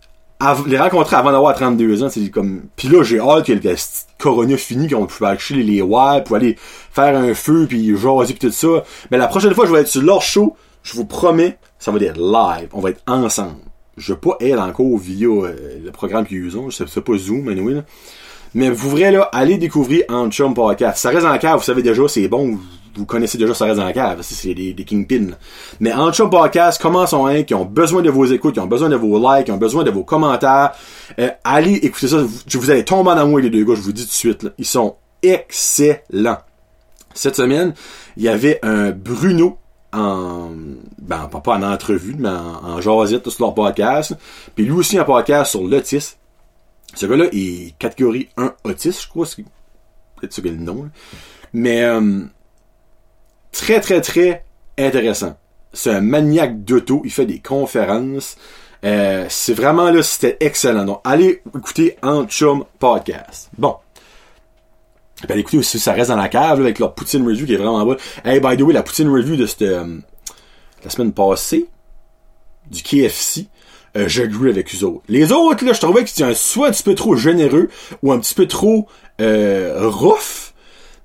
les 0.68 0.78
rencontrer 0.78 1.16
avant 1.16 1.32
d'avoir 1.32 1.56
32 1.56 2.04
ans, 2.04 2.10
c'est 2.10 2.30
comme, 2.30 2.64
puis 2.76 2.88
là, 2.88 3.04
j'ai 3.04 3.20
hâte 3.20 3.46
que 3.46 3.54
le 3.54 3.76
corona 4.18 4.58
fini, 4.58 4.88
qu'on 4.90 5.06
puisse 5.06 5.22
acheter 5.22 5.56
les 5.56 5.82
wires, 5.82 6.24
pour 6.24 6.36
aller 6.36 6.58
faire 6.92 7.16
un 7.16 7.34
feu, 7.34 7.68
puis 7.68 7.96
jaser, 7.96 8.34
puis 8.34 8.50
tout 8.50 8.52
ça. 8.52 8.84
Mais 9.12 9.18
la 9.18 9.28
prochaine 9.28 9.54
fois, 9.54 9.66
je 9.66 9.72
vais 9.72 9.82
être 9.82 9.88
sur 9.88 10.02
leur 10.02 10.22
show, 10.22 10.56
je 10.84 10.96
vous 10.96 11.06
promets, 11.06 11.58
ça 11.78 11.92
va 11.92 12.00
être 12.00 12.18
live, 12.18 12.70
on 12.74 12.80
va 12.80 12.90
être 12.90 13.02
ensemble 13.08 13.71
je 14.02 14.14
pas 14.14 14.38
elle 14.42 14.60
encore 14.60 14.98
via 14.98 15.28
euh, 15.28 15.80
le 15.84 15.92
programme 15.92 16.26
qu'ils 16.26 16.38
usent. 16.38 16.58
C'est 16.70 17.02
pas 17.02 17.18
Zoom, 17.18 17.48
anyway. 17.48 17.82
Mais 18.54 18.70
vous 18.70 18.90
verrez 18.96 19.12
là, 19.12 19.30
allez 19.32 19.58
découvrir 19.58 20.04
Anchum 20.10 20.54
Podcast. 20.54 20.98
Ça 20.98 21.10
reste 21.10 21.24
la 21.24 21.38
cave, 21.38 21.60
vous 21.60 21.64
savez 21.64 21.82
déjà, 21.82 22.06
c'est 22.08 22.28
bon, 22.28 22.58
vous 22.96 23.06
connaissez 23.06 23.38
déjà 23.38 23.54
ça 23.54 23.66
reste 23.66 23.80
la 23.80 23.94
cave. 23.94 24.20
C'est 24.22 24.54
des, 24.54 24.74
des 24.74 24.84
kingpins. 24.84 25.38
Mais 25.80 25.94
Anchum 25.94 26.30
Podcast, 26.30 26.82
comment 26.82 27.06
sont 27.08 27.26
un 27.26 27.44
qui 27.44 27.54
ont 27.54 27.64
besoin 27.64 28.02
de 28.02 28.10
vos 28.10 28.26
écoutes, 28.26 28.56
qui 28.56 28.60
ont 28.60 28.68
besoin 28.68 28.90
de 28.90 28.98
vos 28.98 29.20
likes, 29.20 29.46
qui 29.46 29.52
ont 29.52 29.58
besoin 29.58 29.84
de 29.84 29.92
vos 29.92 30.04
commentaires. 30.04 30.72
Euh, 31.20 31.30
allez 31.44 31.76
écouter 31.76 32.10
ça. 32.10 32.18
Vous, 32.18 32.60
vous 32.60 32.72
allez 32.72 32.84
tomber 32.84 33.12
en 33.12 33.18
amour 33.18 33.40
les 33.40 33.50
deux 33.50 33.64
gars, 33.64 33.76
je 33.76 33.82
vous 33.82 33.94
dis 33.94 34.04
tout 34.04 34.10
de 34.10 34.14
suite. 34.14 34.48
Ils 34.58 34.66
sont 34.66 34.98
excellents. 35.24 36.40
Cette 37.14 37.36
semaine, 37.36 37.74
il 38.18 38.24
y 38.24 38.30
avait 38.30 38.60
un 38.64 38.92
Bruno 38.92 39.58
en 39.94 40.52
ben 41.00 41.28
pas 41.28 41.58
en 41.58 41.64
entrevue, 41.64 42.16
mais 42.18 42.30
en, 42.30 42.64
en 42.64 42.82
jasette 42.82 43.30
sur 43.30 43.46
leur 43.46 43.54
podcast. 43.54 44.16
Puis 44.56 44.66
lui 44.66 44.72
aussi 44.72 44.98
un 44.98 45.04
podcast 45.04 45.52
sur 45.52 45.64
l'autisme. 45.64 46.18
Ce 46.94 47.06
gars-là 47.06 47.26
est 47.32 47.78
catégorie 47.78 48.30
1 48.38 48.54
autiste, 48.66 49.04
je 49.04 49.08
crois, 49.08 49.26
c'est 49.26 49.44
peut-être 50.18 50.34
ça 50.34 50.42
le 50.44 50.52
nom. 50.52 50.90
Mais 51.54 51.84
euh, 51.84 52.24
très 53.52 53.80
très 53.80 54.02
très 54.02 54.46
intéressant. 54.78 55.38
C'est 55.74 55.92
un 55.92 56.02
maniaque 56.02 56.64
d'auto, 56.64 57.02
il 57.06 57.12
fait 57.12 57.26
des 57.26 57.40
conférences. 57.40 58.38
Euh, 58.84 59.26
c'est 59.30 59.54
vraiment 59.54 59.90
là, 59.92 60.04
c'était 60.04 60.38
excellent. 60.40 60.86
Donc 60.86 61.02
allez 61.04 61.42
écouter 61.56 61.98
en 62.02 62.26
chum 62.26 62.66
podcast. 62.80 63.50
Bon. 63.58 63.76
Ben, 65.28 65.38
écoutez 65.38 65.58
aussi, 65.58 65.80
ça 65.80 65.94
reste 65.94 66.10
dans 66.10 66.16
la 66.16 66.30
cave 66.30 66.60
avec 66.60 66.80
leur 66.80 66.94
poutine 66.94 67.26
review 67.26 67.46
qui 67.46 67.54
est 67.54 67.58
vraiment 67.58 67.86
bon. 67.86 67.96
Hey, 68.26 68.40
by 68.40 68.58
the 68.58 68.62
way, 68.62 68.74
la 68.74 68.84
poutine 68.84 69.10
review 69.10 69.36
de 69.36 69.46
cette, 69.46 69.62
euh, 69.62 70.00
la 70.84 70.90
semaine 70.90 71.14
passée, 71.14 71.68
du 72.70 72.82
KFC, 72.82 73.48
euh, 73.98 74.08
j'ai 74.08 74.24
avec 74.24 74.74
eux 74.74 74.86
autres. 74.86 75.04
Les 75.10 75.32
autres, 75.32 75.66
là, 75.66 75.74
je 75.74 75.80
trouvais 75.80 76.04
qu'ils 76.04 76.24
étaient 76.24 76.34
soit 76.34 76.70
un 76.70 76.72
petit 76.72 76.84
peu 76.84 76.96
trop 76.96 77.16
généreux 77.16 77.70
ou 78.02 78.12
un 78.12 78.20
petit 78.20 78.34
peu 78.34 78.48
trop 78.48 78.88
euh, 79.20 79.90
rough. 79.90 80.54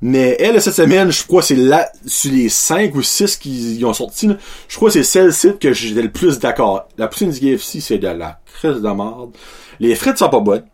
Mais 0.03 0.37
elle, 0.39 0.61
cette 0.61 0.75
semaine, 0.75 1.11
je 1.11 1.25
crois 1.25 1.41
que 1.41 1.49
c'est 1.49 1.57
là, 1.57 1.91
sur 2.07 2.31
les 2.31 2.49
5 2.49 2.95
ou 2.95 3.03
6 3.03 3.37
qui 3.37 3.83
ont 3.85 3.95
sorti, 3.95 4.29
je 4.69 4.77
crois 4.77 4.89
que 4.89 4.93
c'est 4.93 5.03
celle-ci 5.03 5.57
que 5.59 5.73
j'étais 5.73 6.03
le 6.03 6.13
plus 6.13 6.39
d'accord. 6.39 6.87
La 6.99 7.09
poutine 7.09 7.31
du 7.31 7.41
KFC, 7.41 7.81
c'est 7.81 7.99
de 7.99 8.09
la 8.09 8.39
crise 8.47 8.83
de 8.83 8.89
merde. 8.89 9.31
Les 9.81 9.95
frites 9.95 10.19
sont 10.19 10.29
pas 10.29 10.41
bonnes. 10.41 10.65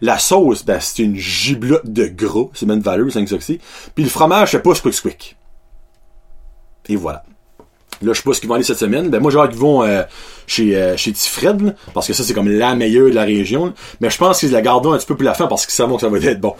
La 0.00 0.18
sauce, 0.18 0.64
ben, 0.64 0.78
c'est 0.80 1.02
une 1.02 1.16
giblotte 1.16 1.90
de 1.90 2.06
gras, 2.06 2.48
c'est 2.54 2.66
même 2.66 2.80
valeur, 2.80 3.10
5 3.10 3.30
oxy. 3.32 3.60
Puis 3.94 4.04
le 4.04 4.10
fromage, 4.10 4.52
c'est 4.52 4.62
pas 4.62 4.74
squick 4.74 4.94
squick. 4.94 5.36
Et 6.88 6.96
voilà. 6.96 7.24
Là, 8.02 8.14
je 8.14 8.18
sais 8.18 8.24
pas 8.24 8.32
ce 8.32 8.40
qu'ils 8.40 8.48
vont 8.48 8.54
aller 8.54 8.64
cette 8.64 8.78
semaine. 8.78 9.10
Ben, 9.10 9.20
moi, 9.20 9.30
genre, 9.30 9.46
ils 9.50 9.56
vont 9.56 9.82
euh, 9.82 10.02
chez, 10.46 10.74
euh, 10.74 10.96
chez 10.96 11.12
Tifred, 11.12 11.74
parce 11.92 12.06
que 12.06 12.14
ça, 12.14 12.24
c'est 12.24 12.32
comme 12.32 12.50
la 12.50 12.74
meilleure 12.74 13.10
de 13.10 13.14
la 13.14 13.24
région. 13.24 13.74
Mais 14.00 14.08
je 14.08 14.16
pense 14.16 14.40
qu'ils 14.40 14.52
la 14.52 14.62
gardent 14.62 14.86
un 14.86 14.96
petit 14.96 15.06
peu 15.06 15.16
plus 15.16 15.24
la 15.24 15.34
fin 15.34 15.46
parce 15.46 15.66
qu'ils 15.66 15.74
savent 15.74 15.94
que 15.94 16.00
ça 16.00 16.08
va 16.08 16.18
être 16.22 16.40
bon. 16.40 16.54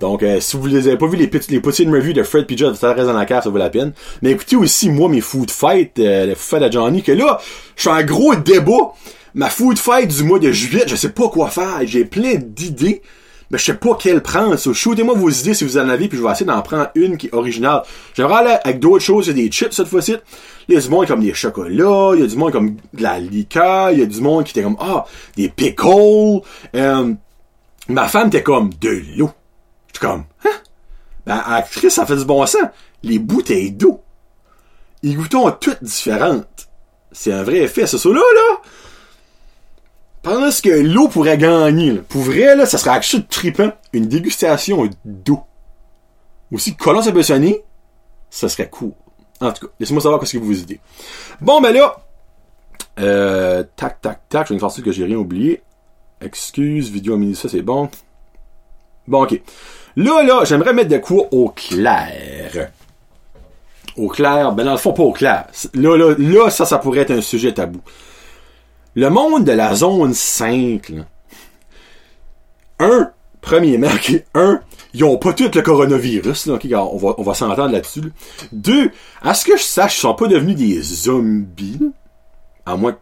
Donc, 0.00 0.22
euh, 0.22 0.40
si 0.40 0.56
vous 0.56 0.66
les 0.66 0.88
avez 0.88 0.96
pas 0.96 1.06
vu, 1.06 1.16
les, 1.16 1.28
petits, 1.28 1.50
les 1.50 1.60
poutines 1.60 1.94
review 1.94 2.14
de 2.14 2.22
Fred 2.22 2.46
Pidgeot, 2.46 2.74
ça 2.74 2.94
reste 2.94 3.08
dans 3.08 3.12
la 3.12 3.26
carte, 3.26 3.44
ça 3.44 3.50
vaut 3.50 3.58
la 3.58 3.68
peine. 3.68 3.92
Mais 4.22 4.30
écoutez 4.30 4.56
aussi, 4.56 4.88
moi, 4.88 5.10
mes 5.10 5.20
food 5.20 5.50
fight, 5.50 5.98
les 5.98 6.34
food 6.34 6.60
fight 6.60 6.62
à 6.62 6.70
Johnny, 6.70 7.02
que 7.02 7.12
là, 7.12 7.40
je 7.76 7.82
suis 7.82 7.90
en 7.90 8.02
gros 8.02 8.34
débat. 8.34 8.94
Ma 9.36 9.48
food 9.50 9.78
fight 9.78 10.08
du 10.08 10.24
mois 10.24 10.40
de 10.40 10.50
juillet, 10.50 10.84
je 10.88 10.96
sais 10.96 11.10
pas 11.10 11.28
quoi 11.28 11.50
faire. 11.50 11.80
J'ai 11.84 12.04
plein 12.04 12.34
d'idées 12.34 13.02
mais 13.50 13.58
je 13.58 13.64
sais 13.64 13.74
pas 13.74 13.94
quelle 13.94 14.22
prendre. 14.22 14.56
So, 14.56 14.72
shootez-moi 14.72 15.14
vos 15.14 15.30
idées 15.30 15.54
si 15.54 15.64
vous 15.64 15.78
en 15.78 15.88
avez, 15.88 16.08
puis 16.08 16.18
je 16.18 16.22
vais 16.22 16.30
essayer 16.30 16.46
d'en 16.46 16.60
prendre 16.62 16.88
une 16.94 17.16
qui 17.16 17.28
est 17.28 17.34
originale. 17.34 17.82
J'aimerais 18.14 18.34
aller 18.34 18.56
avec 18.64 18.80
d'autres 18.80 19.04
choses. 19.04 19.26
Il 19.26 19.36
y 19.36 19.40
a 19.40 19.44
des 19.44 19.50
chips 19.50 19.72
cette 19.72 19.88
fois-ci. 19.88 20.16
Il 20.68 20.74
y 20.74 20.78
a 20.78 20.80
du 20.80 20.88
monde 20.88 21.06
comme 21.06 21.20
des 21.20 21.34
chocolats, 21.34 22.12
il 22.14 22.20
y 22.20 22.24
a 22.24 22.26
du 22.26 22.36
monde 22.36 22.52
comme 22.52 22.76
de 22.92 23.02
la 23.02 23.18
liqueur, 23.18 23.90
il 23.92 24.00
y 24.00 24.02
a 24.02 24.06
du 24.06 24.20
monde 24.20 24.44
qui 24.44 24.50
était 24.50 24.62
comme, 24.62 24.76
ah, 24.80 25.04
des 25.36 25.48
pickles. 25.48 26.40
Euh, 26.74 27.14
ma 27.88 28.08
femme 28.08 28.28
était 28.28 28.42
comme, 28.42 28.70
de 28.80 29.02
l'eau. 29.16 29.30
J'étais 29.88 30.06
comme, 30.06 30.24
hein? 30.44 30.50
Ben, 31.24 31.42
actrice, 31.46 31.94
ça 31.94 32.06
fait 32.06 32.16
du 32.16 32.24
bon 32.24 32.44
sens. 32.46 32.62
Les 33.02 33.18
bouteilles 33.18 33.72
d'eau. 33.72 34.00
Ils 35.02 35.16
goûtent 35.16 35.60
toutes 35.60 35.82
différentes. 35.82 36.68
C'est 37.12 37.32
un 37.32 37.44
vrai 37.44 37.58
effet, 37.58 37.86
ce 37.86 37.96
ça 37.96 38.08
là, 38.08 38.14
là 38.14 38.60
pense 40.26 40.60
que 40.60 40.70
l'eau 40.70 41.08
pourrait 41.08 41.38
gagner. 41.38 41.94
Pour 42.08 42.22
vrai, 42.22 42.56
là, 42.56 42.66
ça 42.66 42.78
serait 42.78 42.90
actually 42.90 43.24
trippant. 43.26 43.72
Une 43.92 44.06
dégustation 44.06 44.88
d'eau. 45.04 45.40
Aussi, 46.52 46.74
collant 46.76 47.02
sa 47.02 47.22
sonner, 47.22 47.62
ça 48.30 48.48
serait 48.48 48.68
cool. 48.68 48.92
En 49.40 49.52
tout 49.52 49.66
cas, 49.66 49.72
laissez-moi 49.78 50.02
savoir 50.02 50.26
ce 50.26 50.36
que 50.36 50.42
vous 50.42 50.54
dites. 50.54 50.80
Bon, 51.40 51.60
ben 51.60 51.72
là, 51.72 51.96
euh, 52.98 53.62
tac, 53.76 54.00
tac, 54.00 54.28
tac, 54.28 54.48
je 54.48 54.54
vais 54.54 54.60
me 54.60 54.68
faire 54.68 54.84
que 54.84 54.92
j'ai 54.92 55.04
rien 55.04 55.16
oublié. 55.16 55.62
Excuse, 56.20 56.90
vidéo 56.90 57.16
mini, 57.16 57.34
ça 57.34 57.48
c'est 57.48 57.62
bon. 57.62 57.90
Bon, 59.06 59.24
ok. 59.24 59.40
Là, 59.96 60.22
là, 60.22 60.44
j'aimerais 60.44 60.72
mettre 60.72 60.90
de 60.90 60.98
quoi 60.98 61.26
au 61.30 61.50
clair. 61.50 62.70
Au 63.96 64.08
clair, 64.08 64.52
ben 64.52 64.64
dans 64.64 64.72
le 64.72 64.78
fond, 64.78 64.92
pas 64.92 65.02
au 65.02 65.12
clair. 65.12 65.46
Là, 65.74 65.96
là, 65.96 66.14
là, 66.18 66.50
ça, 66.50 66.64
ça 66.64 66.78
pourrait 66.78 67.00
être 67.00 67.12
un 67.12 67.20
sujet 67.20 67.52
tabou. 67.52 67.80
Le 68.96 69.10
monde 69.10 69.44
de 69.44 69.52
la 69.52 69.74
zone 69.74 70.14
5, 70.14 70.88
là, 70.88 71.02
un, 72.78 73.10
premièrement, 73.42 73.88
un, 74.34 74.60
ils 74.94 75.04
ont 75.04 75.18
pas 75.18 75.34
tout 75.34 75.50
le 75.54 75.60
coronavirus, 75.60 76.46
là, 76.46 76.58
on 76.80 76.96
va, 76.96 77.14
on 77.18 77.22
va 77.22 77.34
s'entendre 77.34 77.72
là-dessus. 77.72 78.12
Deux, 78.52 78.90
à 79.20 79.34
ce 79.34 79.44
que 79.44 79.56
je 79.58 79.62
sache, 79.62 79.98
ils 79.98 80.00
sont 80.00 80.14
pas 80.14 80.28
devenus 80.28 80.56
des 80.56 80.80
zombies, 80.80 81.92
à 82.64 82.76
moins 82.76 82.96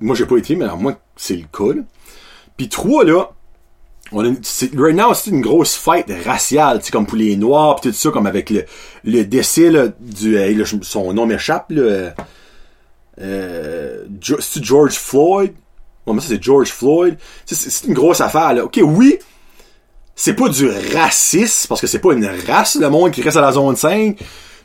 moi 0.00 0.14
j'ai 0.14 0.26
pas 0.26 0.36
été, 0.36 0.56
mais 0.56 0.66
à 0.66 0.74
moins 0.76 0.92
que 0.92 0.98
c'est 1.16 1.36
le 1.36 1.44
cas. 1.44 1.74
Là. 1.74 1.82
Puis 2.56 2.68
trois, 2.68 3.04
là, 3.04 3.30
on 4.12 4.24
a, 4.24 4.28
right 4.76 4.96
now, 4.96 5.14
c'est 5.14 5.30
une 5.30 5.40
grosse 5.40 5.74
fête 5.74 6.12
raciale, 6.24 6.82
comme 6.92 7.06
pour 7.06 7.16
les 7.16 7.36
Noirs, 7.36 7.76
pis 7.76 7.88
tout 7.88 7.94
ça, 7.94 8.10
comme 8.10 8.26
avec 8.26 8.50
le, 8.50 8.64
le 9.04 9.24
décès 9.24 9.70
là, 9.70 9.88
du... 10.00 10.36
son 10.82 11.12
nom 11.14 11.24
m'échappe, 11.26 11.70
là, 11.70 12.14
euh, 13.20 14.04
George 14.20 14.94
Floyd? 14.94 15.52
Bon, 16.06 16.14
mais 16.14 16.20
ça, 16.20 16.28
c'est 16.28 16.42
George 16.42 16.70
Floyd. 16.70 17.16
C'est 17.44 17.86
une 17.86 17.94
grosse 17.94 18.20
affaire, 18.20 18.54
là. 18.54 18.64
OK, 18.64 18.80
oui, 18.82 19.18
c'est 20.14 20.34
pas 20.34 20.48
du 20.48 20.68
racisme, 20.94 21.68
parce 21.68 21.80
que 21.80 21.86
c'est 21.86 21.98
pas 21.98 22.12
une 22.12 22.28
race, 22.46 22.76
le 22.76 22.90
monde 22.90 23.10
qui 23.10 23.22
reste 23.22 23.38
à 23.38 23.40
la 23.40 23.52
zone 23.52 23.76
5, 23.76 24.18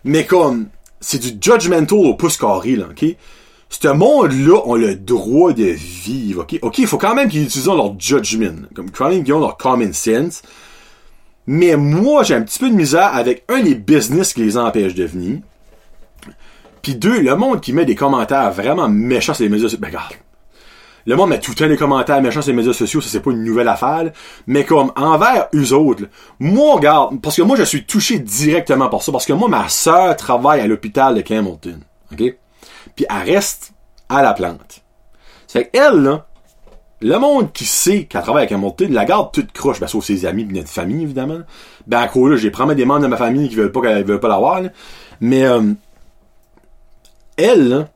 mais 0.04 0.26
comme, 0.26 0.68
c'est 1.00 1.20
du 1.20 1.38
judgmental 1.40 2.00
au 2.00 2.14
pouce 2.16 2.38
carré, 2.38 2.76
là, 2.76 2.88
OK? 2.90 3.06
Ce 3.70 3.88
monde-là 3.88 4.62
ont 4.66 4.76
le 4.76 4.96
droit 4.96 5.54
de 5.54 5.64
vivre, 5.64 6.42
OK? 6.44 6.60
OK, 6.62 6.78
il 6.80 6.88
faut 6.88 6.98
quand 6.98 7.16
même 7.16 7.30
qu'ils 7.30 7.44
utilisent 7.44 7.68
leur 7.68 7.98
judgment, 8.00 8.68
comme 8.74 8.92
quand 8.92 9.10
même 9.10 9.24
qu'ils 9.24 9.34
ont 9.34 9.40
leur 9.40 9.58
common 9.58 9.92
sense. 9.94 10.42
Mais 11.48 11.76
moi, 11.76 12.24
j'ai 12.24 12.36
un 12.36 12.42
petit 12.42 12.60
peu 12.60 12.70
de 12.70 12.76
misère 12.76 13.14
avec 13.14 13.44
un 13.50 13.62
des 13.62 13.76
business 13.76 14.34
qui 14.34 14.44
les 14.44 14.58
empêche 14.58 14.94
de 14.94 15.06
venir. 15.06 15.40
Puis 16.86 16.94
deux, 16.94 17.20
le 17.20 17.36
monde 17.36 17.62
qui 17.62 17.74
met 17.74 17.84
des 17.84 17.96
commentaires 17.96 18.52
vraiment 18.52 18.88
méchants 18.88 19.34
sur 19.34 19.44
les 19.44 19.50
médias 19.50 19.64
sociaux. 19.64 19.80
Ben, 19.82 19.88
regarde. 19.88 20.14
Le 21.08 21.16
monde 21.16 21.32
met 21.32 21.40
tout 21.40 21.50
le 21.50 21.56
temps 21.56 21.68
des 21.68 21.78
commentaires 21.78 22.22
méchants 22.22 22.44
sur 22.44 22.52
les 22.52 22.58
médias 22.58 22.74
sociaux, 22.74 23.02
ça 23.02 23.10
c'est 23.10 23.22
pas 23.22 23.32
une 23.32 23.44
nouvelle 23.44 23.70
affaire. 23.70 24.12
Mais 24.46 24.66
comme 24.66 24.92
envers 24.96 25.48
eux 25.56 25.74
autres, 25.74 26.04
moi, 26.38 26.76
regarde, 26.76 27.20
parce 27.22 27.38
que 27.38 27.42
moi 27.42 27.58
je 27.58 27.64
suis 27.64 27.86
touché 27.86 28.20
directement 28.20 28.88
par 28.88 29.02
ça, 29.02 29.12
parce 29.12 29.26
que 29.26 29.34
moi, 29.34 29.50
ma 29.50 29.68
soeur 29.68 30.16
travaille 30.16 30.62
à 30.62 30.68
l'hôpital 30.68 31.16
de 31.16 31.22
Campbellton. 31.22 31.80
OK? 32.12 32.36
Puis 32.96 33.06
elle 33.10 33.34
reste 33.34 33.74
à 34.08 34.22
la 34.22 34.34
plante. 34.34 34.84
C'est 35.48 35.72
qu'elle, 35.72 36.04
là, 36.04 36.28
le 37.02 37.18
monde 37.18 37.52
qui 37.52 37.66
sait 37.66 38.04
qu'elle 38.04 38.22
travaille 38.22 38.44
à 38.44 38.48
Campbellton, 38.48 38.90
la 38.92 39.06
garde 39.06 39.32
toute 39.32 39.52
croche, 39.54 39.80
ben, 39.80 39.88
sauf 39.88 40.06
ses 40.06 40.28
amis 40.28 40.44
et 40.44 40.54
notre 40.54 40.70
famille, 40.70 41.02
évidemment. 41.02 41.40
Ben, 41.88 42.02
à 42.02 42.08
quoi, 42.08 42.30
là, 42.30 42.36
j'ai 42.36 42.52
promis 42.52 42.76
des 42.76 42.86
membres 42.86 43.02
de 43.02 43.08
ma 43.08 43.18
famille 43.18 43.50
qui 43.50 43.56
veulent 43.56 43.72
pas, 43.72 43.82
qu'elle 43.82 44.06
veulent 44.06 44.20
pas 44.20 44.28
l'avoir, 44.28 44.62
Mais, 45.20 45.46
euh, 45.46 45.74
elle, 47.38 47.88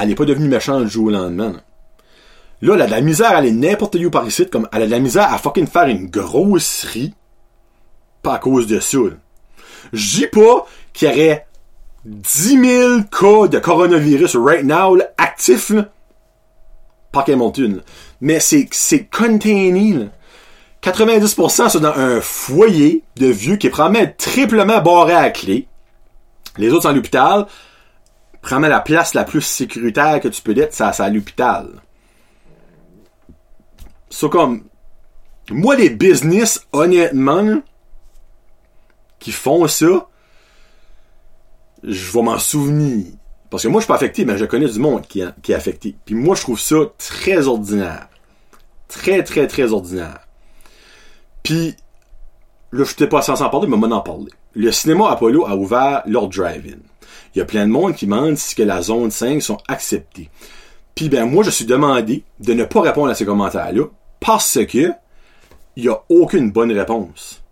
elle 0.00 0.08
n'est 0.08 0.14
pas 0.14 0.24
devenue 0.24 0.48
méchante 0.48 0.84
du 0.84 0.90
jour 0.90 1.06
au 1.06 1.10
lendemain. 1.10 1.60
Là. 2.60 2.74
elle 2.74 2.82
a 2.82 2.86
de 2.86 2.90
la 2.90 3.00
misère 3.00 3.30
à 3.30 3.36
aller 3.36 3.52
n'importe 3.52 3.96
où 3.96 4.10
par 4.10 4.26
ici, 4.26 4.48
comme 4.48 4.68
elle 4.72 4.82
a 4.82 4.86
de 4.86 4.90
la 4.90 4.98
misère 4.98 5.32
à 5.32 5.38
fucking 5.38 5.66
faire 5.66 5.86
une 5.86 6.06
grosserie. 6.06 7.14
Pas 8.22 8.34
à 8.34 8.38
cause 8.38 8.66
de 8.66 8.80
ça. 8.80 8.98
Je 9.92 10.16
dis 10.16 10.26
pas 10.26 10.66
qu'il 10.92 11.08
y 11.08 11.12
aurait 11.12 11.46
10 12.04 12.60
000 12.60 13.02
cas 13.10 13.48
de 13.48 13.58
coronavirus 13.58 14.36
right 14.36 14.64
now, 14.64 14.98
actifs, 15.18 15.70
là, 15.70 15.88
par 17.12 17.28
Montune. 17.30 17.82
Mais 18.20 18.40
c'est, 18.40 18.68
c'est 18.72 19.04
containé, 19.04 20.08
90% 20.82 21.70
c'est 21.70 21.80
dans 21.80 21.96
un 21.96 22.20
foyer 22.20 23.02
de 23.16 23.26
vieux 23.26 23.56
qui 23.56 23.68
est 23.68 23.70
probablement 23.70 24.12
triplement 24.18 24.82
barré 24.82 25.14
à 25.14 25.30
clé. 25.30 25.66
Les 26.56 26.70
autres 26.70 26.82
sont 26.82 26.88
à 26.88 26.92
l'hôpital. 26.92 27.46
Prends 28.42 28.58
la 28.58 28.80
place 28.80 29.14
la 29.14 29.24
plus 29.24 29.40
sécuritaire 29.40 30.20
que 30.20 30.28
tu 30.28 30.42
peux 30.42 30.56
être, 30.58 30.72
c'est 30.72 31.00
à 31.00 31.08
l'hôpital. 31.08 31.80
C'est 34.10 34.28
comme, 34.28 34.64
moi, 35.50 35.76
les 35.76 35.90
business, 35.90 36.66
honnêtement, 36.72 37.62
qui 39.18 39.32
font 39.32 39.66
ça, 39.66 40.08
je 41.82 42.12
vais 42.12 42.22
m'en 42.22 42.38
souvenir. 42.38 43.06
Parce 43.50 43.62
que 43.62 43.68
moi, 43.68 43.80
je 43.80 43.84
suis 43.84 43.88
pas 43.88 43.96
affecté, 43.96 44.24
mais 44.24 44.36
je 44.36 44.44
connais 44.44 44.68
du 44.68 44.78
monde 44.78 45.06
qui, 45.06 45.22
qui 45.42 45.52
est 45.52 45.54
affecté. 45.54 45.96
Puis 46.04 46.14
moi, 46.14 46.34
je 46.34 46.42
trouve 46.42 46.60
ça 46.60 46.76
très 46.98 47.46
ordinaire. 47.46 48.08
Très, 48.88 49.22
très, 49.24 49.46
très 49.46 49.72
ordinaire. 49.72 50.20
Puis, 51.42 51.74
là, 52.72 52.84
je 52.84 52.90
n'étais 52.90 53.08
pas 53.08 53.22
censé 53.22 53.42
en 53.42 53.50
parler, 53.50 53.68
mais 53.68 53.76
moi, 53.76 53.88
en 53.90 54.00
parler 54.00 54.30
le 54.54 54.72
cinéma 54.72 55.10
Apollo 55.10 55.46
a 55.46 55.56
ouvert 55.56 56.02
leur 56.06 56.28
drive-in. 56.28 56.78
Il 57.34 57.38
y 57.38 57.42
a 57.42 57.44
plein 57.44 57.66
de 57.66 57.72
monde 57.72 57.94
qui 57.94 58.06
demande 58.06 58.36
si 58.36 58.54
que 58.54 58.62
la 58.62 58.82
zone 58.82 59.10
5 59.10 59.42
sont 59.42 59.58
acceptés. 59.68 60.30
Puis 60.94 61.08
ben 61.08 61.26
moi 61.26 61.42
je 61.42 61.50
suis 61.50 61.64
demandé 61.64 62.22
de 62.40 62.52
ne 62.52 62.64
pas 62.64 62.80
répondre 62.80 63.10
à 63.10 63.14
ces 63.14 63.24
commentaires-là 63.24 63.84
parce 64.20 64.58
que 64.66 64.92
il 65.76 65.84
y 65.84 65.88
a 65.88 66.00
aucune 66.08 66.52
bonne 66.52 66.70
réponse. 66.72 67.42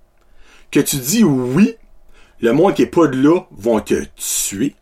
Que 0.71 0.80
tu 0.80 0.97
dis 0.97 1.25
oui, 1.25 1.75
le 2.40 2.52
monde 2.52 2.75
qui 2.75 2.82
est 2.82 2.87
pas 2.87 3.09
de 3.09 3.21
là 3.21 3.40
vont 3.50 3.80
te 3.80 4.04
tuer. 4.16 4.76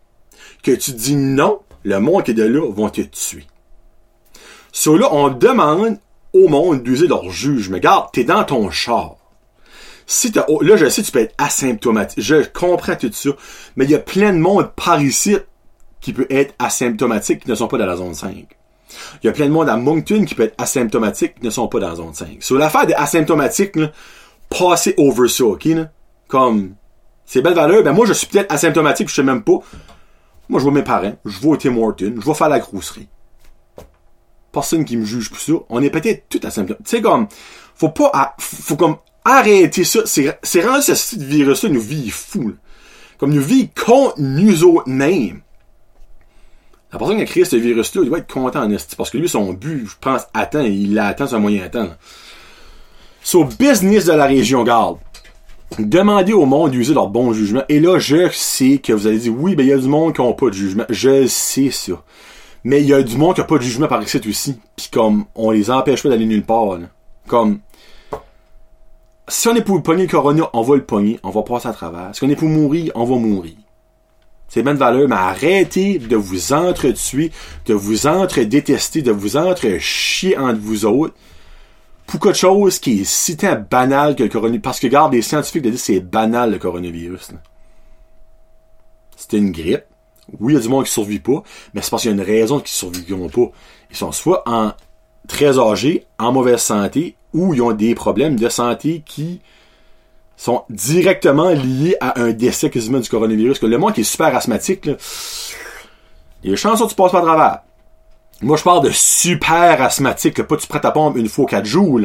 Que 0.63 0.73
tu 0.73 0.93
dis 0.93 1.17
non, 1.17 1.61
le 1.85 1.99
monde 2.01 2.25
qui 2.25 2.33
est 2.33 2.35
de 2.35 2.45
là 2.45 2.71
vont 2.71 2.91
te 2.91 3.01
tuer. 3.01 3.47
So 4.73 4.97
là, 4.97 5.09
on 5.13 5.31
demande 5.31 5.99
au 6.33 6.49
monde 6.49 6.83
d'user 6.83 7.09
leur 7.09 7.31
juge. 7.31 7.71
Mais 7.71 7.81
garde, 7.81 8.11
t'es 8.13 8.25
dans 8.25 8.45
ton 8.45 8.71
char 8.71 9.17
si 10.11 10.33
t'as, 10.33 10.45
là, 10.61 10.77
je 10.77 10.89
sais, 10.89 11.05
tu 11.05 11.13
peux 11.13 11.21
être 11.21 11.37
asymptomatique. 11.39 12.21
Je 12.21 12.43
comprends 12.53 12.97
tout 12.97 13.13
ça. 13.13 13.31
Mais 13.77 13.85
il 13.85 13.93
y 13.93 13.95
a 13.95 14.01
plein 14.01 14.33
de 14.33 14.39
monde 14.39 14.73
par 14.75 15.01
ici 15.01 15.37
qui 16.01 16.13
peut 16.13 16.27
être 16.31 16.53
asymptomatique 16.59 17.45
qui 17.45 17.49
ne 17.49 17.55
sont 17.55 17.69
pas 17.69 17.79
dans 17.79 17.87
la 17.87 17.97
zone 17.97 18.15
5. 18.15 18.45
Il 19.23 19.27
y 19.27 19.29
a 19.29 19.33
plein 19.33 19.47
de 19.47 19.53
monde 19.53 19.69
à 19.69 19.77
Moncton 19.77 20.25
qui 20.25 20.35
peut 20.35 20.43
être 20.43 20.61
asymptomatique 20.61 21.37
qui 21.37 21.45
ne 21.45 21.51
sont 21.51 21.69
pas 21.69 21.79
dans 21.79 21.91
la 21.91 21.95
zone 21.95 22.13
5. 22.13 22.39
Sur 22.41 22.59
l'affaire 22.59 22.87
des 22.87 22.95
asymptomatiques, 22.95 23.77
là, 23.77 23.93
passez 24.49 24.95
over 24.99 25.29
ça, 25.29 25.45
ok, 25.45 25.65
là? 25.67 25.93
Comme, 26.27 26.75
c'est 27.25 27.41
belle 27.41 27.55
valeur, 27.55 27.85
ben 27.85 27.93
moi, 27.93 28.05
je 28.05 28.13
suis 28.13 28.27
peut-être 28.27 28.53
asymptomatique, 28.53 29.09
je 29.09 29.15
sais 29.15 29.23
même 29.23 29.45
pas. 29.45 29.61
Moi, 30.49 30.59
je 30.59 30.65
vois 30.65 30.73
mes 30.73 30.83
parents, 30.83 31.15
je 31.25 31.39
vois 31.39 31.57
Tim 31.57 31.77
Horton, 31.77 32.15
je 32.19 32.27
vais 32.27 32.35
faire 32.35 32.49
la 32.49 32.59
grosserie. 32.59 33.07
Personne 34.51 34.85
qui 34.85 34.97
me 34.97 35.05
juge 35.05 35.31
pour 35.31 35.39
ça. 35.39 35.53
On 35.69 35.81
est 35.81 35.91
peut-être 35.91 36.25
tout 36.29 36.41
asymptomatique. 36.43 36.85
Tu 36.85 36.97
sais, 36.97 37.01
comme, 37.01 37.29
faut 37.77 37.91
pas, 37.91 38.35
faut 38.41 38.75
comme 38.75 38.97
Arrêtez 39.25 39.85
ça. 39.85 40.01
C'est 40.07 40.67
rendu 40.67 40.83
ce 40.83 41.19
virus-là 41.19 41.69
nous 41.69 41.81
vit 41.81 42.11
fou. 42.11 42.55
Comme 43.19 43.35
nous 43.35 43.43
vit 43.43 43.69
contre 43.69 44.15
nous 44.19 44.65
autres 44.65 44.89
mêmes. 44.89 45.43
La 46.93 46.99
personne 46.99 47.17
qui 47.17 47.23
a 47.23 47.27
créé 47.27 47.45
ce 47.45 47.57
virus-là, 47.57 48.03
il 48.03 48.11
va 48.11 48.19
être 48.19 48.33
content 48.33 48.63
en 48.63 48.71
esti. 48.71 48.97
Parce 48.97 49.11
que 49.11 49.19
lui, 49.19 49.29
son 49.29 49.53
but, 49.53 49.87
je 49.87 49.95
pense, 50.01 50.23
attend, 50.35 50.63
il 50.63 50.95
l'attend 50.95 51.27
sur 51.27 51.37
un 51.37 51.41
moyen 51.41 51.69
temps. 51.69 51.91
So, 53.23 53.45
business 53.45 54.07
de 54.07 54.13
la 54.13 54.27
région, 54.27 54.65
garde. 54.65 54.99
Demandez 55.79 56.33
au 56.33 56.47
monde 56.47 56.73
d'user 56.73 56.95
leur 56.95 57.09
bon 57.09 57.33
jugement. 57.33 57.63
Et 57.69 57.79
là, 57.79 57.99
je 57.99 58.29
sais 58.33 58.79
que 58.79 58.93
vous 58.93 59.07
allez 59.07 59.19
dire, 59.19 59.35
oui, 59.37 59.55
ben, 59.55 59.65
il 59.65 59.69
y 59.69 59.73
a 59.73 59.79
du 59.79 59.87
monde 59.87 60.17
qui 60.17 60.23
n'a 60.23 60.33
pas 60.33 60.49
de 60.49 60.55
jugement. 60.55 60.85
Je 60.89 61.27
sais 61.27 61.71
ça. 61.71 62.03
Mais 62.65 62.81
il 62.81 62.89
y 62.89 62.95
a 62.95 63.03
du 63.03 63.17
monde 63.17 63.35
qui 63.35 63.41
n'a 63.41 63.47
pas 63.47 63.59
de 63.59 63.63
jugement 63.63 63.87
par 63.87 64.03
ici 64.03 64.21
aussi. 64.29 64.59
Puis 64.77 64.89
comme, 64.91 65.27
on 65.35 65.51
les 65.51 65.71
empêche 65.71 66.03
pas 66.03 66.09
d'aller 66.09 66.27
nulle 66.27 66.45
part, 66.45 66.79
là. 66.79 66.87
Comme, 67.29 67.61
si 69.31 69.49
on 69.49 69.55
est 69.55 69.63
pour 69.63 69.83
pogner 69.83 70.03
le 70.03 70.09
corona, 70.09 70.49
on 70.53 70.63
va 70.63 70.77
le 70.77 70.85
pogner, 70.85 71.19
on 71.23 71.31
va 71.31 71.43
passer 71.43 71.69
à 71.69 71.73
travers. 71.73 72.15
Si 72.15 72.23
on 72.25 72.29
est 72.29 72.37
pour 72.37 72.49
mourir, 72.49 72.93
on 72.95 73.05
va 73.05 73.17
mourir. 73.17 73.55
C'est 74.49 74.65
même 74.65 74.77
valeur, 74.77 75.09
mais 75.09 75.15
arrêtez 75.15 75.99
de 75.99 76.17
vous 76.17 76.53
entretuer, 76.53 77.31
de 77.67 77.75
vous 77.75 78.09
entre-détester, 78.09 79.01
de 79.01 79.13
vous 79.13 79.37
entre-chier 79.37 80.37
entre 80.37 80.59
vous 80.59 80.85
autres 80.85 81.15
pour 82.07 82.19
quelque 82.19 82.37
chose 82.37 82.81
qui 82.81 83.03
est 83.03 83.05
si 83.05 83.37
tant 83.37 83.65
banal 83.71 84.17
que 84.17 84.25
le 84.25 84.29
coronavirus. 84.29 84.63
Parce 84.63 84.81
que, 84.81 84.89
regarde, 84.89 85.13
les 85.13 85.23
scientifiques 85.23 85.63
disent 85.63 85.75
que 85.75 85.79
c'est 85.79 86.01
banal 86.01 86.51
le 86.51 86.59
coronavirus. 86.59 87.31
C'était 89.17 89.39
une 89.39 89.53
grippe. 89.53 89.85
Oui, 90.41 90.53
il 90.53 90.57
y 90.57 90.59
a 90.59 90.63
du 90.63 90.69
monde 90.69 90.85
qui 90.85 90.91
survit 90.91 91.21
pas, 91.21 91.43
mais 91.73 91.83
c'est 91.83 91.91
parce 91.91 92.03
qu'il 92.03 92.11
y 92.11 92.15
a 92.15 92.17
une 92.17 92.27
raison 92.27 92.59
qu'ils 92.59 92.69
survivront 92.71 93.29
pas. 93.29 93.53
Ils 93.91 93.97
sont 93.97 94.11
soit 94.11 94.43
en 94.49 94.73
très 95.29 95.59
âgés, 95.59 96.07
en 96.19 96.33
mauvaise 96.33 96.61
santé, 96.61 97.17
ou 97.33 97.55
ils 97.55 97.63
ont 97.63 97.73
des 97.73 97.95
problèmes 97.95 98.37
de 98.37 98.49
santé 98.49 99.03
qui 99.07 99.41
sont 100.37 100.65
directement 100.71 101.51
liés 101.51 101.97
à 102.01 102.21
un 102.21 102.31
décès 102.31 102.71
quasiment 102.71 102.99
du 102.99 103.09
coronavirus. 103.09 103.59
Que 103.59 103.67
le 103.67 103.79
monde 103.79 103.93
qui 103.93 104.01
est 104.01 104.05
super 104.05 104.35
asthmatique, 104.35 104.87
là, 104.87 104.95
les 106.43 106.57
chances 106.57 106.79
sont 106.79 106.87
que 106.87 106.91
tu 106.91 106.97
passes 106.97 107.13
pas 107.13 107.19
à 107.19 107.23
travers. 107.23 107.59
Moi, 108.43 108.57
je 108.57 108.63
parle 108.63 108.85
de 108.85 108.91
super 108.91 109.83
asthmatique, 109.83 110.35
que 110.35 110.43
pas 110.43 110.57
tu 110.57 110.67
prends 110.67 110.79
ta 110.79 110.93
pompe 110.93 111.17
une 111.19 111.29
fois 111.29 111.45
quatre 111.45 111.67
jours. 111.67 112.01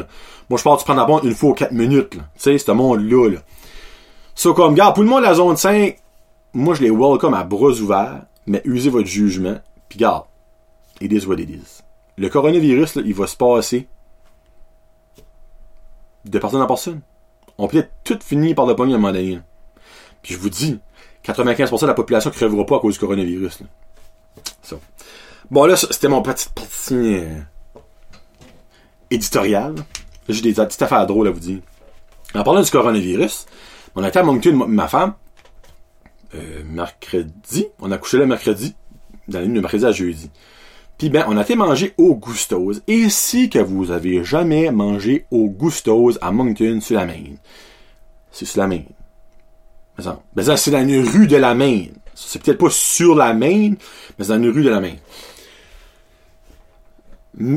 Moi, 0.50 0.60
je 0.60 0.64
parle 0.64 0.78
tu 0.78 0.84
prends 0.84 0.96
ta 0.96 1.06
pompe 1.06 1.24
une 1.24 1.34
fois 1.34 1.54
quatre 1.54 1.72
minutes. 1.72 2.12
Tu 2.12 2.20
sais, 2.36 2.58
c'est 2.58 2.70
un 2.70 2.74
monde-là. 2.74 3.30
Là. 3.30 3.40
So, 4.36 4.54
comme, 4.54 4.76
gars, 4.76 4.92
pour 4.92 5.04
le 5.04 5.10
monde 5.10 5.22
de 5.22 5.28
la 5.28 5.36
zone 5.36 5.56
5, 5.56 5.98
moi, 6.54 6.76
je 6.76 6.82
les 6.82 6.92
welcome 6.92 7.34
à 7.34 7.46
bras 7.46 7.70
ouverts, 7.70 8.24
mais 8.48 8.62
usez 8.66 8.90
votre 8.90 9.08
jugement, 9.08 9.56
puis 9.88 9.98
garde, 9.98 10.26
it 11.00 11.12
is 11.12 11.26
what 11.26 11.36
it 11.36 11.50
is. 11.50 11.85
Le 12.18 12.30
coronavirus, 12.30 12.96
là, 12.96 13.02
il 13.06 13.14
va 13.14 13.28
se 13.28 13.36
passer 13.36 13.88
de 16.26 16.40
personne 16.40 16.62
en 16.62 16.68
personne. 16.68 17.02
On 17.58 17.68
peut 17.68 17.78
être 17.78 17.92
tout 18.04 18.20
fini 18.22 18.54
par 18.54 18.66
le 18.66 18.76
pognon 18.76 19.04
à 19.04 19.10
un 19.10 19.14
donné. 19.14 19.40
Puis 20.22 20.34
je 20.34 20.40
vous 20.40 20.50
dis, 20.50 20.80
95% 21.24 21.82
de 21.82 21.88
la 21.88 21.94
population 21.94 22.30
ne 22.30 22.36
crèvera 22.36 22.66
pas 22.66 22.78
à 22.78 22.80
cause 22.80 22.96
du 22.96 23.00
coronavirus. 23.00 23.60
Bon, 25.52 25.66
là, 25.66 25.76
c'était 25.76 26.08
mon 26.08 26.22
petit 26.22 26.50
partie 26.50 26.96
euh, 26.96 27.40
éditorial. 29.12 29.76
J'ai 30.28 30.42
des 30.42 30.54
petites 30.54 30.82
affaires 30.82 31.06
drôles 31.06 31.28
à 31.28 31.32
vous 31.32 31.40
dire. 31.40 31.60
En 32.34 32.44
parlant 32.44 32.62
du 32.62 32.72
coronavirus, 32.72 33.46
on 33.96 34.04
a 34.04 34.10
été 34.10 34.20
à 34.20 34.24
Moncton, 34.24 34.66
ma 34.68 34.88
femme, 34.88 35.14
euh, 36.34 36.64
mercredi. 36.66 37.68
On 37.80 37.92
a 37.92 37.98
couché 37.98 38.18
le 38.18 38.26
mercredi, 38.26 38.76
dans 39.28 39.40
la 39.40 39.46
nuit 39.46 39.56
de 39.56 39.62
mercredi 39.62 39.86
à 39.86 39.92
jeudi. 39.92 40.32
Puis 40.98 41.10
ben, 41.10 41.26
on 41.28 41.38
a 41.38 41.42
été 41.42 41.56
manger 41.56 41.94
au 41.98 42.16
Gusto's. 42.16 42.82
Et 42.88 43.10
si 43.10 43.50
que 43.50 43.60
vous 43.60 43.92
avez 43.92 44.24
jamais 44.24 44.72
mangé 44.72 45.26
au 45.32 45.50
Gusto's 45.50 46.18
à 46.22 46.32
Moncton 46.32 46.80
sur 46.82 46.98
la 46.98 47.06
Main, 47.06 47.36
c'est 48.32 48.46
sur 48.46 48.62
la 48.62 48.68
Main. 48.68 48.84
Ben 49.98 50.44
ça, 50.44 50.58
c'est 50.58 50.72
dans 50.72 50.88
une 50.88 51.08
rue 51.08 51.28
de 51.28 51.38
la 51.38 51.54
Main. 51.56 51.86
C'est 52.14 52.42
peut-être 52.42 52.58
pas 52.58 52.70
sur 52.70 53.16
la 53.16 53.34
Main, 53.34 53.72
mais 54.18 54.26
c'est 54.26 54.30
dans 54.30 54.44
une 54.44 54.50
rue 54.50 54.64
de 54.64 54.70
la 54.70 54.80
Main. 54.80 54.96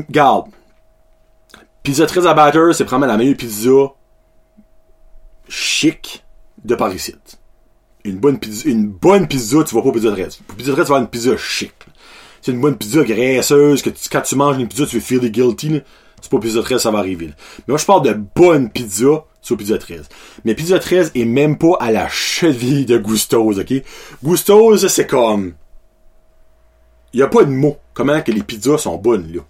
Garde. 0.09 0.49
Pizza 1.83 2.05
très 2.05 2.27
abatteur, 2.27 2.75
c'est 2.75 2.83
probablement 2.83 3.13
la 3.13 3.17
meilleure 3.17 3.37
pizza 3.37 3.93
chic 5.47 6.23
de 6.63 6.75
Paris 6.75 7.13
Une 8.03 8.17
bonne 8.17 8.37
pizza, 8.37 8.69
une 8.69 8.87
bonne 8.87 9.27
pizza, 9.27 9.63
tu 9.63 9.75
vas 9.75 9.81
pas 9.81 9.91
pizza 9.91 10.11
13. 10.11 10.35
Pour 10.45 10.57
pizza 10.57 10.73
13, 10.73 10.85
tu 10.85 10.89
vas 10.89 10.95
avoir 10.95 11.01
une 11.01 11.07
pizza 11.07 11.37
chic. 11.37 11.73
C'est 12.41 12.51
une 12.51 12.61
bonne 12.61 12.77
pizza 12.77 13.03
graisseuse, 13.03 13.81
que 13.81 13.89
quand 14.11 14.21
tu 14.21 14.35
manges 14.35 14.57
une 14.57 14.67
pizza, 14.67 14.85
tu 14.85 15.01
feel 15.01 15.19
guilty, 15.31 15.81
C'est 16.21 16.31
pas 16.31 16.39
pizza 16.39 16.61
13, 16.61 16.81
ça 16.81 16.91
va 16.91 16.99
arriver, 16.99 17.27
Mais 17.27 17.63
moi, 17.69 17.77
je 17.77 17.85
parle 17.85 18.03
de 18.03 18.13
bonne 18.13 18.69
pizza 18.69 19.25
sur 19.41 19.57
pizza 19.57 19.77
13. 19.77 20.07
Mais 20.45 20.55
pizza 20.55 20.79
13 20.79 21.11
est 21.15 21.25
même 21.25 21.57
pas 21.57 21.77
à 21.79 21.91
la 21.91 22.07
cheville 22.09 22.85
de 22.85 22.97
Gusto's, 22.97 23.59
ok? 23.59 23.73
Gusto's, 24.23 24.87
c'est 24.87 25.07
comme, 25.07 25.53
il 27.13 27.19
y 27.19 27.23
a 27.23 27.27
pas 27.27 27.43
de 27.43 27.51
mots. 27.51 27.77
Comment 27.93 28.21
que 28.21 28.31
les 28.31 28.43
pizzas 28.43 28.77
sont 28.77 28.97
bonnes, 28.97 29.31
là. 29.33 29.41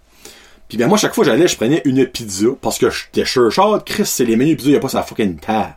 Puis 0.68 0.78
ben 0.78 0.86
moi, 0.86 0.96
chaque 0.96 1.14
fois 1.14 1.24
j'allais, 1.24 1.48
je 1.48 1.56
prenais 1.56 1.82
une 1.84 2.06
pizza, 2.06 2.46
parce 2.60 2.78
que 2.78 2.88
j'étais 2.90 3.24
sure 3.24 3.50
Chris, 3.84 4.06
c'est 4.06 4.24
les 4.24 4.36
menus 4.36 4.56
pizza, 4.56 4.70
il 4.70 4.76
a 4.76 4.80
pas 4.80 4.88
sa 4.88 5.02
fucking 5.02 5.38
table. 5.40 5.74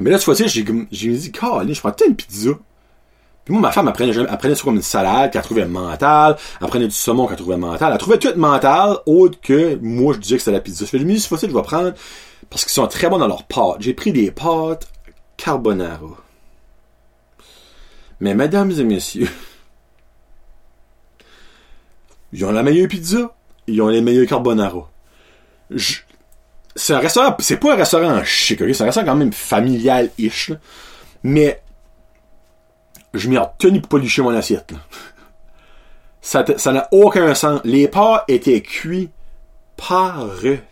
Mais 0.00 0.10
là, 0.10 0.18
tu 0.18 0.24
vois, 0.24 0.34
j'ai, 0.34 0.48
j'ai 0.90 1.10
dit, 1.12 1.30
calé, 1.30 1.72
je 1.72 1.78
prends 1.78 1.92
peut-être 1.92 2.10
une 2.10 2.16
pizza? 2.16 2.50
Puis 3.44 3.52
moi, 3.52 3.60
ma 3.60 3.72
femme, 3.72 3.88
elle 3.88 4.38
prenait, 4.38 4.56
comme 4.56 4.76
une 4.76 4.82
salade 4.82 5.30
qu'elle 5.30 5.42
trouvait 5.42 5.66
mentale, 5.66 6.36
elle 6.60 6.66
prenait 6.66 6.88
du 6.88 6.94
saumon 6.94 7.26
qu'elle 7.26 7.36
trouvait 7.36 7.58
mental, 7.58 7.92
elle 7.92 7.98
trouvait 7.98 8.18
tout 8.18 8.32
mental, 8.36 8.96
autre 9.04 9.38
que 9.40 9.78
moi, 9.82 10.14
je 10.14 10.18
disais 10.18 10.36
que 10.36 10.42
c'était 10.42 10.52
la 10.52 10.60
pizza. 10.60 10.86
Je 10.86 10.90
fais, 10.90 10.98
je 10.98 11.04
me 11.04 11.18
facile, 11.18 11.50
je 11.50 11.54
vais 11.54 11.62
prendre, 11.62 11.92
parce 12.48 12.64
qu'ils 12.64 12.72
sont 12.72 12.86
très 12.86 13.10
bons 13.10 13.18
dans 13.18 13.26
leurs 13.26 13.44
pâtes. 13.44 13.76
J'ai 13.80 13.92
pris 13.92 14.12
des 14.12 14.30
pâtes 14.30 14.88
carbonara. 15.36 16.16
Mais 18.20 18.34
mesdames 18.34 18.70
et 18.70 18.84
messieurs, 18.84 19.28
ils 22.32 22.44
ont 22.46 22.52
la 22.52 22.62
meilleure 22.62 22.88
pizza, 22.88 23.34
ils 23.66 23.82
ont 23.82 23.88
les 23.88 24.00
meilleurs 24.00 24.26
carbonara. 24.26 24.90
C'est 26.76 26.94
un 26.94 26.98
restaurant, 26.98 27.36
c'est 27.40 27.58
pas 27.58 27.74
un 27.74 27.76
restaurant 27.76 28.24
chic, 28.24 28.58
c'est 28.58 28.82
un 28.82 28.86
restaurant 28.86 29.06
quand 29.06 29.16
même 29.16 29.32
familial-ish, 29.32 30.52
mais 31.22 31.62
je 33.14 33.28
m'y 33.28 33.36
ai 33.36 33.38
retenu 33.38 33.80
pour 33.80 33.88
pas 33.88 33.98
licher 33.98 34.22
mon 34.22 34.34
assiette. 34.34 34.72
Là. 34.72 34.78
Ça 36.20 36.72
n'a 36.72 36.88
aucun 36.90 37.34
sens. 37.34 37.60
Les 37.64 37.88
pâtes 37.88 38.24
étaient 38.28 38.62
cuits 38.62 39.10
parfait. 39.76 40.62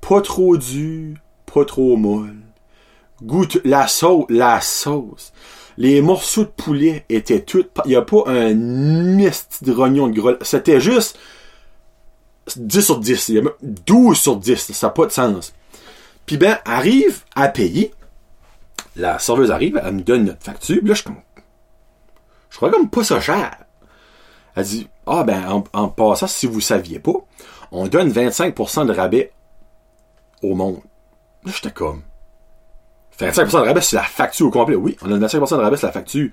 Pas 0.00 0.20
trop 0.20 0.56
dur, 0.56 1.16
pas 1.52 1.64
trop 1.64 1.96
molle. 1.96 2.36
Goûte 3.22 3.58
la 3.64 3.88
sauce, 3.88 4.26
la 4.28 4.60
sauce. 4.60 5.32
Les 5.76 6.00
morceaux 6.00 6.44
de 6.44 6.48
poulet 6.48 7.04
étaient 7.08 7.42
tout. 7.42 7.66
Il 7.84 7.90
n'y 7.90 7.96
a 7.96 8.02
pas 8.02 8.24
un 8.26 8.54
mist 8.54 9.64
de 9.64 9.72
rognon 9.72 10.08
de 10.08 10.18
gros. 10.18 10.32
C'était 10.42 10.80
juste 10.80 11.18
10 12.56 12.80
sur 12.80 12.98
10. 12.98 13.32
12 13.62 14.18
sur 14.18 14.36
10. 14.36 14.72
Ça 14.72 14.86
n'a 14.86 14.92
pas 14.92 15.06
de 15.06 15.12
sens. 15.12 15.52
Puis 16.26 16.36
ben, 16.36 16.58
arrive 16.64 17.22
à 17.34 17.48
payer. 17.48 17.92
La 18.98 19.18
serveuse 19.20 19.50
arrive, 19.52 19.80
elle 19.82 19.94
me 19.94 20.02
donne 20.02 20.24
notre 20.24 20.42
facture. 20.42 20.80
là, 20.82 20.92
je 20.92 21.04
comme. 21.04 21.20
Je 22.50 22.56
crois 22.56 22.70
comme 22.70 22.90
pas 22.90 23.04
ça 23.04 23.20
cher. 23.20 23.56
Elle 24.56 24.64
dit 24.64 24.88
Ah 25.06 25.22
ben, 25.22 25.62
en, 25.72 25.88
passant, 25.88 26.26
si 26.26 26.46
vous 26.46 26.60
saviez 26.60 26.98
pas, 26.98 27.12
on 27.70 27.86
donne 27.86 28.10
25% 28.10 28.86
de 28.86 28.92
rabais 28.92 29.32
au 30.42 30.54
monde. 30.54 30.80
Là, 31.44 31.52
j'étais 31.54 31.70
comme. 31.70 32.02
25% 33.20 33.50
de 33.52 33.66
rabais, 33.66 33.80
c'est 33.80 33.96
la 33.96 34.02
facture 34.02 34.48
au 34.48 34.50
complet. 34.50 34.74
Oui, 34.74 34.96
on 35.02 35.12
a 35.12 35.26
25% 35.26 35.56
de 35.56 35.62
rabais, 35.62 35.76
c'est 35.76 35.86
la 35.86 35.92
facture. 35.92 36.30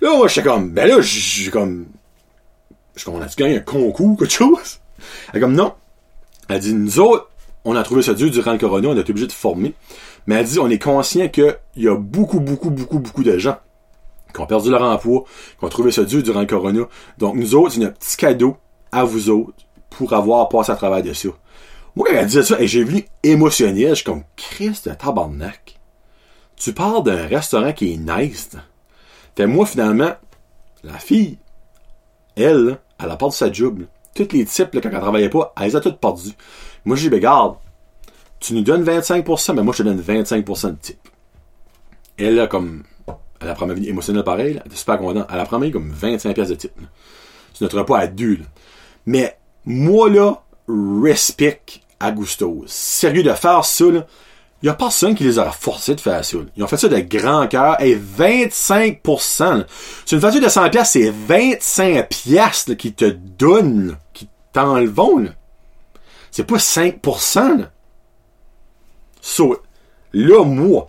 Là, 0.00 0.16
moi, 0.16 0.28
j'étais 0.28 0.46
comme, 0.46 0.70
ben 0.70 0.86
là, 0.86 1.00
j'ai 1.00 1.50
comme, 1.50 1.86
je 2.96 3.08
on 3.08 3.20
a-tu 3.20 3.36
gagné 3.36 3.56
un 3.58 3.60
concours, 3.60 4.18
quelque 4.18 4.32
chose? 4.32 4.80
Elle 5.32 5.40
comme, 5.40 5.54
non. 5.54 5.74
Elle 6.48 6.60
dit, 6.60 6.74
nous 6.74 7.00
autres, 7.00 7.30
on 7.64 7.76
a 7.76 7.82
trouvé 7.82 8.02
ça 8.02 8.14
dur 8.14 8.30
durant 8.30 8.52
le 8.52 8.58
corona, 8.58 8.88
on 8.88 8.96
a 8.96 9.00
été 9.00 9.10
obligé 9.10 9.26
de 9.26 9.32
former. 9.32 9.74
Mais 10.26 10.36
elle 10.36 10.46
dit, 10.46 10.58
on 10.58 10.70
est 10.70 10.82
conscient 10.82 11.28
qu'il 11.28 11.56
y 11.76 11.88
a 11.88 11.96
beaucoup, 11.96 12.40
beaucoup, 12.40 12.70
beaucoup, 12.70 12.98
beaucoup 12.98 13.22
de 13.22 13.38
gens 13.38 13.56
qui 14.32 14.40
ont 14.40 14.46
perdu 14.46 14.70
leur 14.70 14.82
emploi, 14.82 15.24
qui 15.58 15.64
ont 15.64 15.68
trouvé 15.68 15.92
ça 15.92 16.02
dur 16.02 16.22
durant 16.22 16.40
le 16.40 16.46
corona. 16.46 16.88
Donc, 17.18 17.36
nous 17.36 17.54
autres, 17.54 17.74
c'est 17.74 17.84
un 17.84 17.90
petit 17.90 18.16
cadeau 18.16 18.56
à 18.90 19.04
vous 19.04 19.30
autres 19.30 19.54
pour 19.90 20.12
avoir 20.12 20.48
passé 20.48 20.72
à 20.72 20.76
travers 20.76 21.02
de 21.02 21.12
ça. 21.12 21.28
Moi, 21.94 22.08
quand 22.10 22.16
elle 22.16 22.26
disait 22.26 22.42
ça, 22.42 22.56
j'ai 22.60 22.82
vu 22.82 23.04
émotionnel, 23.22 23.90
je 23.90 23.94
suis 23.94 24.04
comme, 24.04 24.24
Christ 24.36 24.88
de 24.88 24.94
tabarnak 24.94 25.74
tu 26.56 26.72
parles 26.72 27.02
d'un 27.02 27.26
restaurant 27.26 27.72
qui 27.72 27.92
est 27.92 27.96
nice. 27.96 28.50
Fait 29.36 29.46
moi, 29.46 29.66
finalement, 29.66 30.12
la 30.82 30.98
fille, 30.98 31.38
elle, 32.36 32.78
elle 32.98 33.10
a 33.10 33.16
perdu 33.16 33.36
sa 33.36 33.52
job. 33.52 33.84
Toutes 34.14 34.32
les 34.32 34.44
types, 34.44 34.72
là, 34.74 34.80
quand 34.80 34.90
elle 34.90 35.00
travaillait 35.00 35.28
pas, 35.28 35.52
elle 35.58 35.66
les 35.66 35.76
a 35.76 35.80
toutes 35.80 35.98
perdues. 35.98 36.32
Moi, 36.84 36.96
j'ai 36.96 37.04
dit, 37.04 37.10
ben, 37.10 37.20
garde, 37.20 37.56
tu 38.44 38.52
nous 38.52 38.60
donnes 38.60 38.84
25%, 38.84 39.54
mais 39.54 39.62
moi, 39.62 39.72
je 39.72 39.82
te 39.82 39.88
donne 39.88 40.00
25% 40.00 40.70
de 40.72 40.76
type. 40.76 41.08
Elle, 42.18 42.34
là, 42.34 42.46
comme, 42.46 42.82
elle 43.40 43.48
a 43.48 43.66
ma 43.66 43.72
vie 43.72 43.88
émotionnelle 43.88 44.22
pareil, 44.22 44.58
elle 44.60 44.66
était 44.66 44.76
super 44.76 44.98
contente. 44.98 45.26
Elle 45.32 45.40
a 45.40 45.46
promis 45.46 45.70
comme 45.70 45.90
25 45.90 46.34
pièces 46.34 46.48
de 46.50 46.54
type. 46.54 46.72
Tu 47.54 47.64
ne 47.64 47.68
pas 47.68 47.98
à 47.98 48.06
deux, 48.06 48.36
là. 48.36 48.44
Mais, 49.06 49.38
moi, 49.64 50.10
là, 50.10 50.42
respect 50.68 51.62
à 51.98 52.12
Gusto. 52.12 52.64
Sérieux 52.66 53.22
de 53.22 53.32
faire 53.32 53.64
ça, 53.64 53.84
Il 53.86 54.66
y 54.66 54.68
a 54.68 54.74
personne 54.74 55.14
qui 55.14 55.24
les 55.24 55.38
a 55.38 55.50
forcés 55.50 55.94
de 55.94 56.00
faire 56.00 56.22
ça. 56.22 56.36
Ils 56.54 56.62
ont 56.62 56.66
fait 56.66 56.76
ça 56.76 56.88
de 56.88 56.98
grand 56.98 57.46
cœur. 57.48 57.80
Et 57.80 57.96
25%. 57.96 59.64
C'est 60.04 60.16
une 60.16 60.20
facture 60.20 60.42
de 60.42 60.48
100 60.48 60.68
pièces, 60.68 60.90
c'est 60.90 61.10
25 61.10 62.08
pièces 62.10 62.70
qui 62.78 62.92
te 62.92 63.06
donnent, 63.06 63.96
qui 64.12 64.28
t'enlevont. 64.52 65.28
C'est 66.30 66.44
pas 66.44 66.56
5%. 66.56 67.58
Là. 67.58 67.70
So, 69.26 69.56
là, 70.12 70.44
moi, 70.44 70.86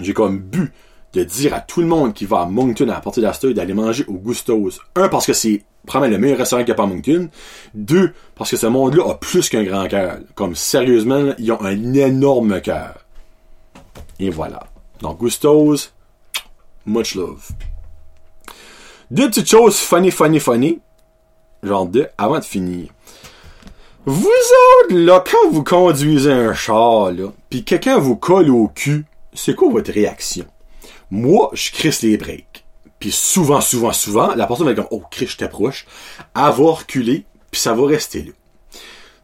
j'ai 0.00 0.14
comme 0.14 0.38
but 0.38 0.72
de 1.12 1.24
dire 1.24 1.52
à 1.52 1.60
tout 1.60 1.82
le 1.82 1.86
monde 1.86 2.14
qui 2.14 2.24
va 2.24 2.40
à 2.40 2.46
Moncton 2.46 2.88
à 2.88 3.02
partir 3.02 3.22
d'Astor 3.22 3.52
d'aller 3.52 3.74
manger 3.74 4.02
au 4.08 4.14
Gusto's. 4.14 4.80
Un, 4.96 5.10
parce 5.10 5.26
que 5.26 5.34
c'est 5.34 5.62
probablement 5.86 6.16
le 6.16 6.22
meilleur 6.22 6.38
restaurant 6.38 6.62
qu'il 6.62 6.70
y 6.70 6.72
a 6.72 6.74
pas 6.74 6.84
à 6.84 6.86
Moncton. 6.86 7.28
Deux, 7.74 8.14
parce 8.34 8.50
que 8.50 8.56
ce 8.56 8.66
monde-là 8.66 9.10
a 9.10 9.14
plus 9.16 9.50
qu'un 9.50 9.62
grand 9.62 9.86
cœur. 9.88 10.20
Comme 10.34 10.54
sérieusement, 10.54 11.34
ils 11.38 11.52
ont 11.52 11.60
un 11.60 11.92
énorme 11.92 12.62
cœur. 12.62 13.04
Et 14.18 14.30
voilà. 14.30 14.60
Donc 15.00 15.18
Gusto's, 15.18 15.92
much 16.86 17.14
love. 17.14 17.46
Deux 19.10 19.28
petites 19.28 19.50
choses 19.50 19.76
funny, 19.76 20.10
funny, 20.10 20.40
funny. 20.40 20.80
Genre 21.62 21.84
deux, 21.84 22.06
avant 22.16 22.38
de 22.38 22.44
finir. 22.44 22.88
Vous 24.06 24.26
autres, 24.26 24.94
là, 24.94 25.22
quand 25.30 25.50
vous 25.50 25.62
conduisez 25.62 26.32
un 26.32 26.54
char, 26.54 27.12
là, 27.12 27.32
pis 27.50 27.64
quelqu'un 27.64 27.98
vous 27.98 28.16
colle 28.16 28.50
au 28.50 28.68
cul, 28.68 29.04
c'est 29.34 29.54
quoi 29.54 29.70
votre 29.70 29.92
réaction? 29.92 30.46
Moi, 31.10 31.50
je 31.52 31.70
crisse 31.70 32.00
les 32.00 32.16
breaks. 32.16 32.64
Puis 32.98 33.12
souvent, 33.12 33.60
souvent, 33.60 33.92
souvent, 33.92 34.34
la 34.34 34.46
personne 34.46 34.66
va 34.66 34.72
dire 34.72 34.86
oh, 34.90 35.02
Chris, 35.10 35.26
je 35.26 35.36
t'approche. 35.36 35.86
Elle 36.34 36.42
va 36.42 36.50
reculer, 36.50 37.24
puis 37.50 37.60
ça 37.60 37.74
va 37.74 37.86
rester 37.86 38.22
là. 38.22 38.32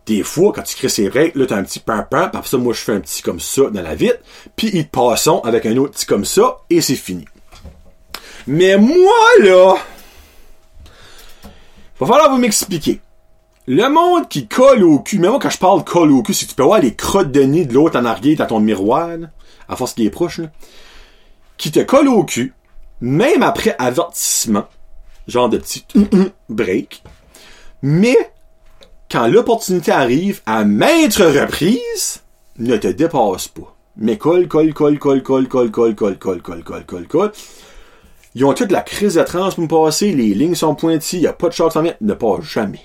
Des 0.05 0.23
fois, 0.23 0.53
quand 0.53 0.63
tu 0.63 0.77
crisses 0.77 0.99
les 0.99 1.09
breaks, 1.09 1.35
là, 1.37 1.47
t'as 1.47 1.57
un 1.57 1.65
petit 1.65 1.81
puis 1.81 1.97
après 1.97 2.43
ça, 2.45 2.59
moi, 2.59 2.75
je 2.75 2.81
fais 2.81 2.93
un 2.93 3.01
petit 3.01 3.23
comme 3.23 3.41
ça 3.41 3.63
dans 3.71 3.83
la 3.83 3.95
vitre, 3.95 4.19
puis 4.57 4.71
ils 4.75 4.87
te 4.87 4.91
passent 4.91 5.29
avec 5.43 5.65
un 5.65 5.77
autre 5.79 5.95
petit 5.95 6.07
comme 6.07 6.25
ça, 6.25 6.59
et 6.69 6.83
c'est 6.83 6.95
fini. 6.95 7.25
Mais 8.47 8.77
moi, 8.77 9.15
là, 9.41 9.75
va 11.99 12.07
falloir 12.07 12.31
vous 12.31 12.39
m'expliquer. 12.39 13.01
Le 13.69 13.89
monde 13.89 14.29
qui 14.29 14.47
colle 14.47 14.85
au 14.85 15.01
cul, 15.01 15.19
même 15.19 15.31
moi 15.31 15.41
quand 15.41 15.51
je 15.51 15.59
parle 15.59 15.83
colle 15.83 16.13
au 16.13 16.23
cul, 16.23 16.35
si 16.35 16.47
tu 16.47 16.55
peux 16.55 16.63
voir 16.63 16.81
les 16.81 16.95
crottes 16.95 17.33
de 17.33 17.43
nez 17.43 17.65
de 17.65 17.75
l'autre 17.75 17.99
en 17.99 18.05
arrière 18.05 18.37
dans 18.37 18.47
ton 18.47 18.61
miroir, 18.61 19.11
à 19.69 19.75
force 19.75 19.95
qu'il 19.95 20.07
est 20.07 20.11
proche, 20.11 20.39
là, 20.39 20.51
qui 21.57 21.73
te 21.73 21.81
colle 21.81 22.07
au 22.07 22.23
cul, 22.23 22.55
même 23.01 23.43
après 23.43 23.75
avertissement, 23.81 24.67
genre 25.27 25.49
de 25.49 25.59
petit 25.59 25.85
break, 26.49 27.03
mais 27.83 28.17
quand 29.11 29.27
l'opportunité 29.27 29.91
arrive 29.91 30.43
à 30.47 30.65
maintes 30.65 31.17
reprises, 31.17 32.23
ne 32.59 32.77
te 32.77 32.89
dépasse 32.89 33.49
pas. 33.49 33.75
Mais 33.97 34.17
colle, 34.17 34.47
colle, 34.47 34.75
colle, 34.75 34.99
colle, 34.99 35.23
colle, 35.23 35.49
colle, 35.51 35.71
colle, 35.73 35.95
colle, 35.97 36.19
colle, 36.19 36.43
colle, 36.43 36.63
colle, 36.63 36.85
colle, 36.85 37.07
colle. 37.09 37.33
Ils 38.37 38.45
ont 38.45 38.53
toute 38.53 38.71
la 38.71 38.83
crise 38.83 39.15
de 39.15 39.23
trans 39.23 39.51
pour 39.51 39.63
me 39.65 39.69
passer, 39.69 40.13
les 40.13 40.35
lignes 40.35 40.55
sont 40.55 40.75
pointies, 40.75 41.17
il 41.17 41.23
n'y 41.23 41.27
a 41.27 41.33
pas 41.33 41.49
de 41.49 41.55
sans 41.55 41.69
vient, 41.81 41.95
ne 42.01 42.15
passe 42.15 42.45
jamais. 42.45 42.83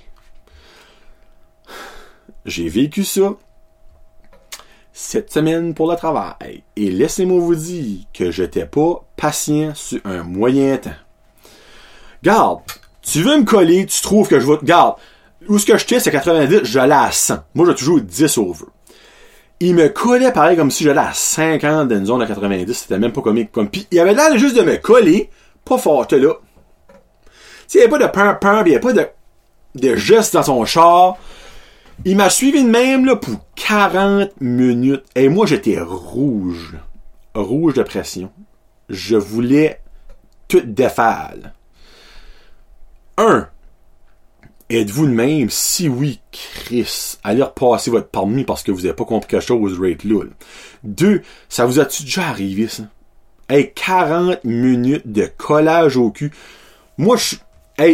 J'ai 2.45 2.69
vécu 2.69 3.03
ça 3.03 3.33
cette 4.93 5.31
semaine 5.31 5.73
pour 5.73 5.89
le 5.89 5.95
travail. 5.95 6.63
Et 6.75 6.89
laissez-moi 6.91 7.39
vous 7.39 7.55
dire 7.55 7.99
que 8.13 8.31
j'étais 8.31 8.65
pas 8.65 9.05
patient 9.15 9.73
sur 9.73 9.99
un 10.05 10.23
moyen 10.23 10.77
temps. 10.77 10.91
Garde, 12.23 12.59
tu 13.01 13.21
veux 13.21 13.37
me 13.37 13.45
coller, 13.45 13.85
tu 13.85 14.01
trouves 14.01 14.27
que 14.27 14.39
je 14.39 14.47
vais... 14.47 14.57
Garde, 14.63 14.95
où 15.47 15.57
ce 15.57 15.65
que 15.65 15.77
je 15.77 15.85
c'est 15.99 16.11
90, 16.11 16.61
j'allais 16.63 16.93
à 16.93 17.11
100. 17.11 17.37
Moi, 17.55 17.67
j'ai 17.67 17.75
toujours 17.75 18.01
10 18.01 18.37
over. 18.37 18.65
Il 19.59 19.75
me 19.75 19.89
collait 19.89 20.31
pareil 20.31 20.57
comme 20.57 20.71
si 20.71 20.83
j'allais 20.83 20.99
à 20.99 21.13
50 21.13 21.87
dans 21.87 21.97
une 21.97 22.05
zone 22.05 22.21
à 22.21 22.27
90. 22.27 22.73
C'était 22.73 22.99
même 22.99 23.11
pas 23.11 23.21
comique. 23.21 23.51
Comme, 23.51 23.69
pis 23.69 23.87
il 23.91 23.99
avait 23.99 24.13
l'air 24.13 24.37
juste 24.37 24.55
de 24.55 24.63
me 24.63 24.77
coller, 24.77 25.29
pas 25.65 25.77
fort 25.77 26.07
là. 26.11 26.33
Tu 27.67 27.77
il 27.77 27.77
n'y 27.77 27.81
avait 27.81 27.89
pas 27.89 27.99
de 27.99 28.07
peur, 28.07 28.39
peur, 28.39 28.61
il 28.65 28.69
n'y 28.69 28.75
avait 28.75 28.79
pas 28.79 28.93
de, 28.93 29.07
de 29.75 29.95
geste 29.95 30.33
dans 30.33 30.43
son 30.43 30.65
char. 30.65 31.17
Il 32.03 32.17
m'a 32.17 32.31
suivi 32.31 32.63
de 32.63 32.69
même 32.69 33.05
là, 33.05 33.15
pour 33.15 33.45
40 33.55 34.31
minutes. 34.41 35.03
Et 35.15 35.29
moi, 35.29 35.45
j'étais 35.45 35.79
rouge. 35.79 36.75
Rouge 37.35 37.75
de 37.75 37.83
pression. 37.83 38.31
Je 38.89 39.15
voulais 39.15 39.79
tout 40.47 40.61
défaire. 40.61 41.53
Un, 43.17 43.47
êtes-vous 44.71 45.05
de 45.05 45.11
même? 45.11 45.51
Si 45.51 45.87
oui, 45.87 46.21
Chris, 46.31 47.19
allez 47.23 47.43
repasser 47.43 47.91
votre 47.91 48.09
permis 48.09 48.45
parce 48.45 48.63
que 48.63 48.71
vous 48.71 48.81
n'avez 48.81 48.95
pas 48.95 49.05
compris 49.05 49.29
quelque 49.29 49.45
chose, 49.45 49.79
rate 49.79 50.03
là. 50.03 50.23
Deux, 50.83 51.21
ça 51.49 51.65
vous 51.65 51.79
a-tu 51.79 52.03
déjà 52.03 52.27
arrivé, 52.27 52.67
ça? 52.67 52.83
Hey, 53.47 53.73
40 53.73 54.43
minutes 54.43 55.11
de 55.11 55.25
collage 55.25 55.97
au 55.97 56.09
cul. 56.09 56.31
Moi, 56.97 57.17
je 57.17 57.35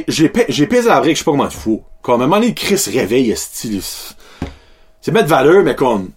j'ai, 0.07 0.29
pesé 0.29 0.89
la 0.89 0.99
brique, 0.99 1.15
je 1.15 1.19
sais 1.19 1.25
pas 1.25 1.31
comment 1.31 1.47
tu 1.47 1.57
fous. 1.57 1.83
Comme, 2.07 2.21
à 2.21 2.23
un 2.23 2.27
moment 2.27 2.39
donné, 2.39 2.53
Chris 2.53 2.81
réveille, 2.87 3.35
style. 3.35 3.81
C'est 5.01 5.11
mettre 5.11 5.27
valeur, 5.27 5.61
mais 5.61 5.75
comme, 5.75 6.11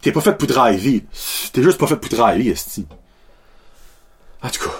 t'es 0.00 0.10
pas 0.10 0.22
fait 0.22 0.32
pour 0.38 0.48
driver. 0.48 1.02
T'es 1.52 1.62
juste 1.62 1.76
pas 1.76 1.86
fait 1.86 1.96
pour 1.96 2.08
driver, 2.08 2.50
esti. 2.50 2.86
En 4.42 4.48
tout 4.48 4.64
cas. 4.64 4.74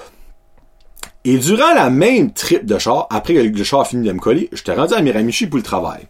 Et 1.26 1.36
durant 1.36 1.74
la 1.74 1.90
même 1.90 2.32
trip 2.32 2.64
de 2.64 2.78
char, 2.78 3.08
après 3.10 3.34
que 3.34 3.40
le 3.40 3.62
char 3.62 3.80
a 3.80 3.84
fini 3.84 4.08
de 4.08 4.12
me 4.14 4.18
coller, 4.18 4.48
j'étais 4.54 4.72
rendu 4.72 4.94
à 4.94 5.02
Miramichi 5.02 5.46
pour 5.46 5.58
le 5.58 5.62
travail. 5.62 6.06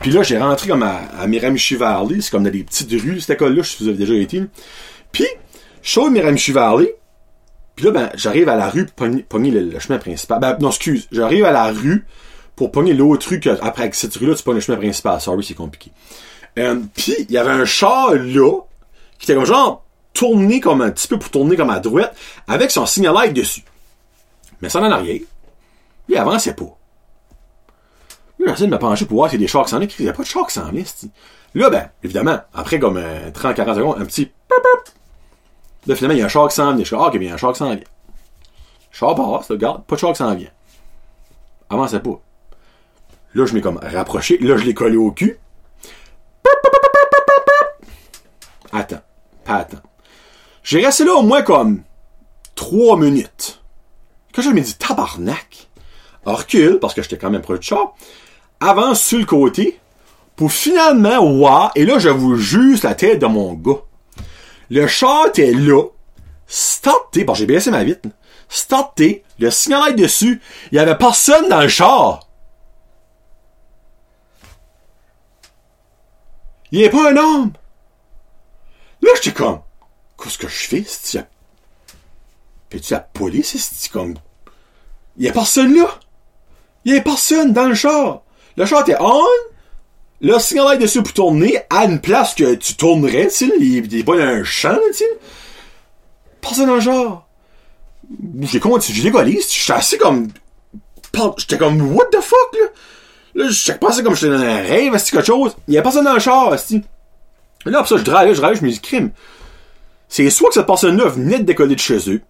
Puis 0.00 0.12
là, 0.12 0.22
j'ai 0.22 0.38
rentré 0.38 0.70
comme 0.70 0.82
à, 0.82 1.26
Miramichi 1.26 1.76
Valley, 1.76 2.22
c'est 2.22 2.30
comme 2.30 2.44
dans 2.44 2.50
des 2.50 2.64
petites 2.64 2.90
rues, 2.90 3.20
cette 3.20 3.36
école-là, 3.36 3.60
je 3.60 3.68
si 3.68 3.82
vous 3.82 3.90
avez 3.90 3.98
déjà 3.98 4.14
été. 4.14 4.44
Puis, 5.12 5.26
je 5.82 5.90
suis 5.90 6.10
Miramichi 6.10 6.52
Valley, 6.52 6.94
puis 7.74 7.84
là, 7.84 7.90
ben, 7.90 8.10
j'arrive 8.14 8.48
à 8.48 8.56
la 8.56 8.70
rue 8.70 8.86
pogner, 8.86 9.50
le, 9.50 9.78
chemin 9.78 9.98
principal. 9.98 10.40
Ben, 10.40 10.56
non, 10.58 10.70
excuse. 10.70 11.06
J'arrive 11.12 11.44
à 11.44 11.52
la 11.52 11.70
rue 11.70 12.06
pour 12.56 12.72
pogner 12.72 12.94
l'autre 12.94 13.28
rue 13.28 13.40
après, 13.60 13.82
avec 13.82 13.94
cette 13.94 14.16
rue-là, 14.16 14.34
tu 14.34 14.42
pognes 14.42 14.56
le 14.56 14.60
chemin 14.60 14.78
principal. 14.78 15.20
Sorry, 15.20 15.44
c'est 15.44 15.54
compliqué. 15.54 15.92
Euh, 16.58 16.80
puis, 16.94 17.14
il 17.28 17.30
y 17.30 17.38
avait 17.38 17.50
un 17.50 17.66
char 17.66 18.14
là, 18.14 18.60
qui 19.18 19.24
était 19.24 19.34
comme 19.34 19.44
genre, 19.44 19.84
tourné 20.14 20.60
comme 20.60 20.80
un 20.80 20.90
petit 20.90 21.06
peu 21.06 21.18
pour 21.18 21.30
tourner 21.30 21.56
comme 21.56 21.70
à 21.70 21.80
droite, 21.80 22.16
avec 22.48 22.70
son 22.70 22.86
signal 22.86 23.32
dessus. 23.32 23.62
Mais 24.62 24.70
ça 24.70 24.80
en 24.80 24.90
arrière. 24.90 25.20
Il 26.08 26.16
avançait 26.16 26.54
pas. 26.54 26.76
Là, 28.38 28.52
j'essaie 28.52 28.66
de 28.66 28.70
me 28.70 28.78
pencher 28.78 29.04
pour 29.04 29.18
voir 29.18 29.30
s'il 29.30 29.40
y 29.40 29.42
a 29.42 29.46
des 29.46 29.50
chars 29.50 29.64
qui 29.64 29.70
s'en 29.70 29.78
viennent. 29.78 29.90
Il 29.98 30.04
n'y 30.04 30.10
a 30.10 30.14
pas 30.14 30.22
de 30.22 30.28
chars 30.28 30.46
qui 30.46 30.54
s'en 30.54 30.70
viennent, 30.70 30.86
Là, 31.54 31.70
ben, 31.70 31.90
évidemment, 32.02 32.38
après 32.52 32.78
comme 32.78 32.98
30-40 32.98 33.00
euh, 33.00 33.74
secondes, 33.74 33.96
un 34.00 34.04
petit 34.04 34.30
Là, 35.86 35.94
finalement, 35.94 36.14
il 36.14 36.18
y 36.18 36.22
a 36.22 36.26
un 36.26 36.28
char 36.28 36.48
qui 36.48 36.54
s'en 36.54 36.74
vient. 36.74 36.78
Je 36.80 36.84
suis 36.84 36.96
ah, 36.96 37.06
ok, 37.06 37.12
bien, 37.12 37.20
il 37.22 37.28
y 37.28 37.30
a 37.30 37.34
un 37.34 37.38
char 37.38 37.52
qui 37.52 37.58
s'en 37.58 37.70
vient. 37.70 37.80
Char 38.90 39.14
passe, 39.14 39.48
regarde, 39.48 39.84
pas 39.84 39.94
de 39.94 40.00
char 40.00 40.12
qui 40.12 40.18
s'en 40.18 40.34
vient. 40.34 40.50
Avancez 41.70 42.00
pas. 42.00 42.20
Là, 43.36 43.44
je 43.44 43.52
m'ai 43.52 43.60
comme 43.60 43.78
rapproché. 43.82 44.38
Là, 44.38 44.56
je 44.56 44.64
l'ai 44.64 44.72
collé 44.72 44.96
au 44.96 45.10
cul. 45.10 45.38
Attends. 48.72 49.02
Pas 49.44 49.56
attends. 49.56 49.82
J'ai 50.62 50.82
resté 50.82 51.04
là 51.04 51.12
au 51.12 51.22
moins 51.22 51.42
comme 51.42 51.82
trois 52.54 52.96
minutes. 52.96 53.60
Quand 54.34 54.40
je 54.40 54.48
me 54.48 54.60
dis 54.62 54.74
tabarnak, 54.76 55.68
recule, 56.24 56.78
parce 56.80 56.94
que 56.94 57.02
j'étais 57.02 57.18
quand 57.18 57.28
même 57.28 57.42
proche 57.42 57.60
du 57.60 57.66
char, 57.66 57.94
avance 58.60 59.02
sur 59.02 59.18
le 59.18 59.26
côté, 59.26 59.78
pour 60.34 60.50
finalement, 60.50 61.18
wow, 61.18 61.68
et 61.74 61.84
là, 61.84 61.98
je 61.98 62.08
vous 62.08 62.36
juste 62.36 62.84
la 62.84 62.94
tête 62.94 63.18
de 63.18 63.26
mon 63.26 63.52
gars. 63.52 63.82
Le 64.70 64.86
char 64.86 65.26
était 65.26 65.52
là, 65.52 65.82
starté, 66.46 67.24
bon, 67.24 67.34
j'ai 67.34 67.44
baissé 67.44 67.70
ma 67.70 67.84
vitre, 67.84 68.08
starté, 68.48 69.24
le 69.38 69.50
signal 69.50 69.94
dessus, 69.94 70.40
il 70.72 70.76
y 70.76 70.78
avait 70.78 70.96
personne 70.96 71.50
dans 71.50 71.60
le 71.60 71.68
char. 71.68 72.25
Il 76.72 76.80
avait 76.80 76.90
pas 76.90 77.10
un 77.10 77.16
homme. 77.16 77.52
Là, 79.02 79.10
j'étais 79.16 79.32
comme, 79.32 79.60
qu'est-ce 80.22 80.38
que 80.38 80.48
je 80.48 80.66
fais, 80.66 80.84
c'est 80.86 81.26
Fais-tu 82.70 82.92
la 82.92 83.00
police, 83.00 83.56
c'est 83.56 83.92
comme, 83.92 84.14
il 85.16 85.24
y 85.24 85.28
a 85.28 85.32
personne 85.32 85.74
là. 85.74 85.88
Il 86.84 86.94
y 86.94 86.98
a 86.98 87.00
personne 87.00 87.52
dans 87.52 87.68
le 87.68 87.74
char. 87.74 88.22
Le 88.56 88.66
char 88.66 88.82
était 88.82 88.96
on, 89.00 89.22
le 90.20 90.38
signal 90.38 90.78
dessus 90.78 91.02
pour 91.02 91.12
tourner 91.12 91.58
à 91.70 91.84
une 91.84 92.00
place 92.00 92.34
que 92.34 92.54
tu 92.54 92.74
tournerais, 92.74 93.28
tu 93.28 93.52
il 93.60 93.98
est 93.98 94.04
pas 94.04 94.16
dans 94.16 94.22
un 94.22 94.44
champ, 94.44 94.76
tu. 94.96 95.04
Personne 96.40 96.66
dans 96.66 96.76
le 96.76 96.80
genre. 96.80 97.28
J'ai 98.42 98.60
continué, 98.60 98.96
j'ai 98.96 99.02
décollé, 99.02 99.40
j'étais 99.48 99.72
assez 99.72 99.98
comme, 99.98 100.28
j'étais 101.38 101.58
comme, 101.58 101.94
what 101.94 102.06
the 102.12 102.20
fuck, 102.20 102.54
là? 102.54 102.66
Là, 103.36 103.50
je 103.50 103.72
pensais 103.72 104.02
comme 104.02 104.14
j'étais 104.16 104.32
dans 104.32 104.40
un 104.40 104.62
rêve, 104.62 104.96
c'est 104.96 105.10
quelque 105.10 105.26
chose? 105.26 105.54
Il 105.68 105.74
y 105.74 105.78
a 105.78 105.82
personne 105.82 106.06
dans 106.06 106.14
le 106.14 106.20
char, 106.20 106.54
esti. 106.54 106.82
Là, 107.66 107.78
pour 107.80 107.88
ça, 107.88 107.98
je 107.98 108.02
drive, 108.02 108.34
je 108.34 108.40
drive, 108.40 108.58
je 108.58 108.64
me 108.64 108.70
dis, 108.70 108.80
crime. 108.80 109.10
C'est 110.08 110.30
soit 110.30 110.48
que 110.48 110.54
cette 110.54 110.66
personne-là 110.66 111.08
venait 111.08 111.40
de 111.40 111.44
décoller 111.44 111.74
de 111.74 111.80
chez 111.80 112.10
eux, 112.10 112.22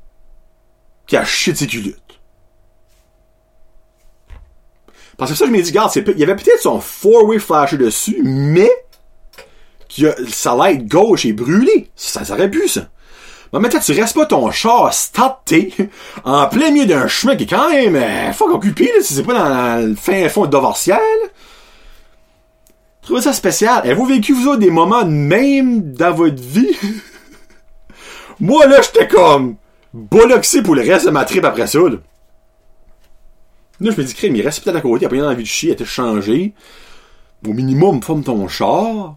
qui 1.07 1.17
a 1.17 1.25
chié 1.25 1.53
de 1.53 1.59
ses. 1.59 1.69
Parce 5.17 5.31
que 5.31 5.37
ça, 5.37 5.47
je 5.47 5.51
me 5.53 5.63
dis, 5.63 5.71
regarde, 5.71 5.93
il 5.95 6.19
y 6.19 6.25
avait 6.25 6.35
peut-être 6.35 6.61
son 6.61 6.81
four-way 6.81 7.39
flasher 7.39 7.77
dessus, 7.77 8.21
mais 8.25 8.71
que 9.89 10.29
sa 10.29 10.57
light 10.57 10.89
gauche 10.89 11.25
est 11.25 11.33
brûlée. 11.33 11.89
Ça, 11.95 12.25
ça 12.25 12.35
aurait 12.35 12.51
pu, 12.51 12.67
ça. 12.67 12.89
Mais 13.53 13.61
maintenant, 13.61 13.81
tu 13.81 13.93
restes 13.93 14.15
pas 14.15 14.27
ton 14.27 14.51
char 14.51 14.93
starté 14.93 15.73
en 16.25 16.47
plein 16.49 16.71
milieu 16.71 16.87
d'un 16.87 17.07
chemin 17.07 17.37
qui 17.37 17.45
est 17.45 17.47
quand 17.47 17.71
même 17.71 17.97
euh, 17.97 18.33
fuck 18.33 18.51
occupé, 18.51 18.87
là, 18.87 19.03
si 19.03 19.15
c'est 19.15 19.23
pas 19.23 19.35
dans 19.35 19.87
le 19.87 19.95
fin 19.95 20.29
fond 20.29 20.47
de. 20.47 20.57
Trouvez 23.03 23.21
ça 23.21 23.33
spécial. 23.33 23.79
Avez-vous 23.85 24.07
vécu, 24.07 24.33
vous 24.33 24.49
autres, 24.49 24.59
des 24.59 24.71
moments 24.71 25.05
de 25.05 25.11
même 25.11 25.93
dans 25.93 26.13
votre 26.13 26.43
vie? 26.43 26.77
Moi, 28.41 28.67
là, 28.67 28.83
j'étais 28.83 29.07
comme 29.07 29.57
bolloxé 29.95 30.63
pour 30.63 30.75
le 30.75 30.83
reste 30.83 31.07
de 31.07 31.11
ma 31.11 31.25
trip 31.25 31.45
après 31.45 31.69
ça, 31.69 31.79
là. 31.79 31.97
Là, 33.79 33.91
je 33.95 34.01
me 34.01 34.05
dis, 34.05 34.15
crème, 34.15 34.35
il 34.35 34.43
reste 34.43 34.65
peut-être 34.65 34.77
à 34.77 34.81
côté, 34.81 35.05
il 35.05 35.07
a 35.07 35.09
pas 35.09 35.29
envie 35.29 35.43
de 35.43 35.49
chier, 35.49 35.69
il 35.69 35.73
a 35.73 35.75
été 35.75 35.85
changé. 35.85 36.55
Au 37.47 37.53
minimum, 37.53 38.03
forme 38.03 38.25
ton 38.25 38.49
char. 38.49 39.17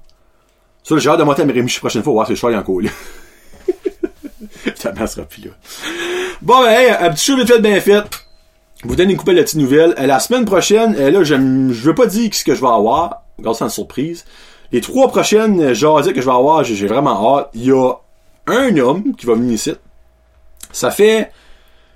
Ça, 0.84 0.98
j'ai 0.98 1.10
hâte 1.10 1.20
de 1.20 1.24
monter 1.24 1.42
à 1.42 1.46
Mérémy 1.46 1.72
la 1.72 1.80
prochaine 1.80 2.04
fois, 2.04 2.14
voir 2.14 2.28
si 2.28 2.34
le 2.34 2.38
char 2.38 2.52
est 2.52 2.56
en 2.56 2.64
colis. 2.64 2.90
Sera 5.08 5.26
plus 5.26 5.44
là. 5.44 5.52
Bon, 6.42 6.62
ben, 6.62 6.98
un 7.00 7.10
petit 7.12 7.26
show 7.26 7.38
vite 7.38 7.48
fait, 7.48 7.60
bien 7.60 7.80
fait. 7.82 8.04
Vous 8.84 8.96
donne 8.96 9.10
une 9.10 9.18
coupelle 9.18 9.36
de 9.36 9.42
petites 9.42 9.60
nouvelles. 9.60 9.94
Euh, 10.00 10.06
la 10.08 10.20
semaine 10.20 10.46
prochaine, 10.46 10.96
euh, 10.98 11.12
là, 11.12 11.24
je, 11.24 11.36
je 11.36 11.84
veux 11.84 11.96
pas 11.96 12.06
dire 12.06 12.34
ce 12.34 12.46
que 12.46 12.56
je 12.56 12.62
vais 12.62 12.68
avoir. 12.68 13.24
Regarde 13.38 13.58
ça 13.58 13.66
en 13.66 13.70
surprise. 13.70 14.26
Les 14.72 14.82
trois 14.82 15.10
prochaines 15.10 15.62
euh, 15.62 15.74
jasettes 15.74 16.14
que 16.14 16.22
je 16.22 16.26
vais 16.26 16.32
avoir, 16.32 16.64
j'ai 16.64 16.88
vraiment 16.88 17.38
hâte. 17.38 17.50
Il 17.54 17.66
y 17.66 17.72
a 17.72 17.94
un 18.48 18.78
homme 18.78 19.16
qui 19.16 19.26
va 19.26 19.34
venir 19.34 19.54
ici. 19.54 19.74
Ça 20.72 20.92
fait 20.92 21.32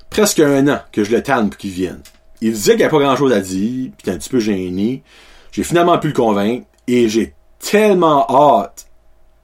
presque 0.09 0.39
un 0.39 0.67
an 0.67 0.79
que 0.91 1.03
je 1.03 1.11
le 1.11 1.23
tanne 1.23 1.49
pour 1.49 1.57
qu'il 1.57 1.71
vienne. 1.71 2.01
Il 2.41 2.51
disait 2.51 2.71
qu'il 2.71 2.79
n'y 2.79 2.83
avait 2.83 2.91
pas 2.91 3.03
grand 3.03 3.15
chose 3.15 3.31
à 3.31 3.39
dire, 3.39 3.91
puis 3.97 4.01
était 4.01 4.11
un 4.11 4.17
petit 4.17 4.29
peu 4.29 4.39
gêné. 4.39 5.03
J'ai 5.51 5.63
finalement 5.63 5.97
pu 5.99 6.07
le 6.07 6.13
convaincre, 6.13 6.65
et 6.87 7.07
j'ai 7.07 7.33
tellement 7.59 8.25
hâte 8.29 8.87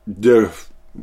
de 0.08 0.50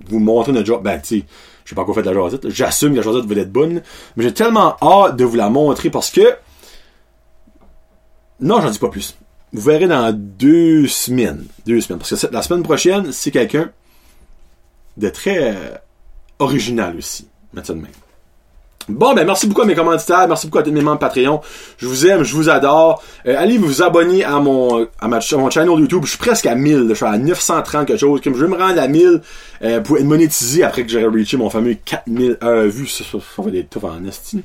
vous 0.09 0.19
montrer 0.19 0.53
notre 0.53 0.67
job. 0.67 0.83
Ben, 0.83 1.01
tu 1.01 1.25
je 1.67 1.71
sais 1.71 1.75
pas 1.75 1.85
quoi 1.85 1.95
faire 1.95 2.05
de 2.05 2.11
la 2.11 2.23
jasette. 2.23 2.49
J'assume 2.49 2.93
que 2.93 2.99
la 2.99 3.03
jasette 3.03 3.25
va 3.25 3.41
être 3.41 3.51
bonne. 3.51 3.83
Mais 4.15 4.23
j'ai 4.23 4.33
tellement 4.33 4.77
hâte 4.81 5.17
de 5.17 5.25
vous 5.25 5.35
la 5.35 5.51
montrer 5.51 5.91
parce 5.91 6.13
que. 6.13 6.37
Non, 8.41 8.61
j'en 8.61 8.71
dis 8.71 8.79
pas 8.79 8.89
plus. 8.89 9.17
Vous 9.53 9.63
verrez 9.63 9.89
dans 9.89 10.13
deux 10.17 10.87
semaines. 10.87 11.45
Deux 11.67 11.81
semaines. 11.81 11.99
Parce 11.99 12.15
que 12.15 12.33
la 12.33 12.43
semaine 12.43 12.63
prochaine, 12.63 13.11
c'est 13.11 13.33
quelqu'un 13.33 13.73
de 14.97 15.09
très 15.09 15.57
euh, 15.57 15.75
original 16.39 16.97
aussi. 16.97 17.27
De 17.53 17.73
même. 17.73 17.87
Bon, 18.89 19.15
ben 19.15 19.27
merci 19.27 19.49
beaucoup 19.49 19.63
à 19.63 19.65
mes 19.65 19.75
commanditaires, 19.75 20.29
merci 20.29 20.47
beaucoup 20.47 20.59
à 20.59 20.63
tous 20.63 20.71
mes 20.71 20.81
membres 20.81 21.01
Patreon. 21.01 21.41
Je 21.77 21.89
vous 21.89 22.07
aime, 22.07 22.23
je 22.23 22.33
vous 22.37 22.49
adore. 22.49 23.03
Euh, 23.27 23.35
allez 23.37 23.59
vous 23.59 23.83
abonner 23.83 24.23
à 24.23 24.39
mon 24.39 24.87
à, 25.01 25.09
ma, 25.09 25.19
mon 25.33 25.51
channel 25.51 25.81
YouTube. 25.81 26.03
Je 26.05 26.11
suis 26.11 26.19
presque 26.19 26.47
à 26.47 26.55
1000, 26.55 26.87
je 26.91 26.95
suis 26.95 27.05
à 27.05 27.19
930 27.19 27.89
quelque 27.89 27.99
chose. 27.99 28.21
Comme 28.21 28.37
je 28.37 28.45
vais 28.45 28.49
me 28.49 28.57
rendre 28.57 28.81
à 28.81 28.87
1000 28.87 29.23
euh, 29.63 29.81
pour 29.81 29.97
être 29.99 30.05
monétisé 30.05 30.63
après 30.63 30.85
que 30.85 30.93
j'aurai 30.93 31.07
reaché 31.07 31.37
mon 31.37 31.51
fameux 31.51 31.75
4000 31.85 32.39
heures 32.45 32.69
vues. 32.69 32.87
Ça, 32.87 33.03
va 33.39 33.51
être 33.51 33.71
tough 33.71 33.85
en 33.87 34.05
estime. 34.07 34.43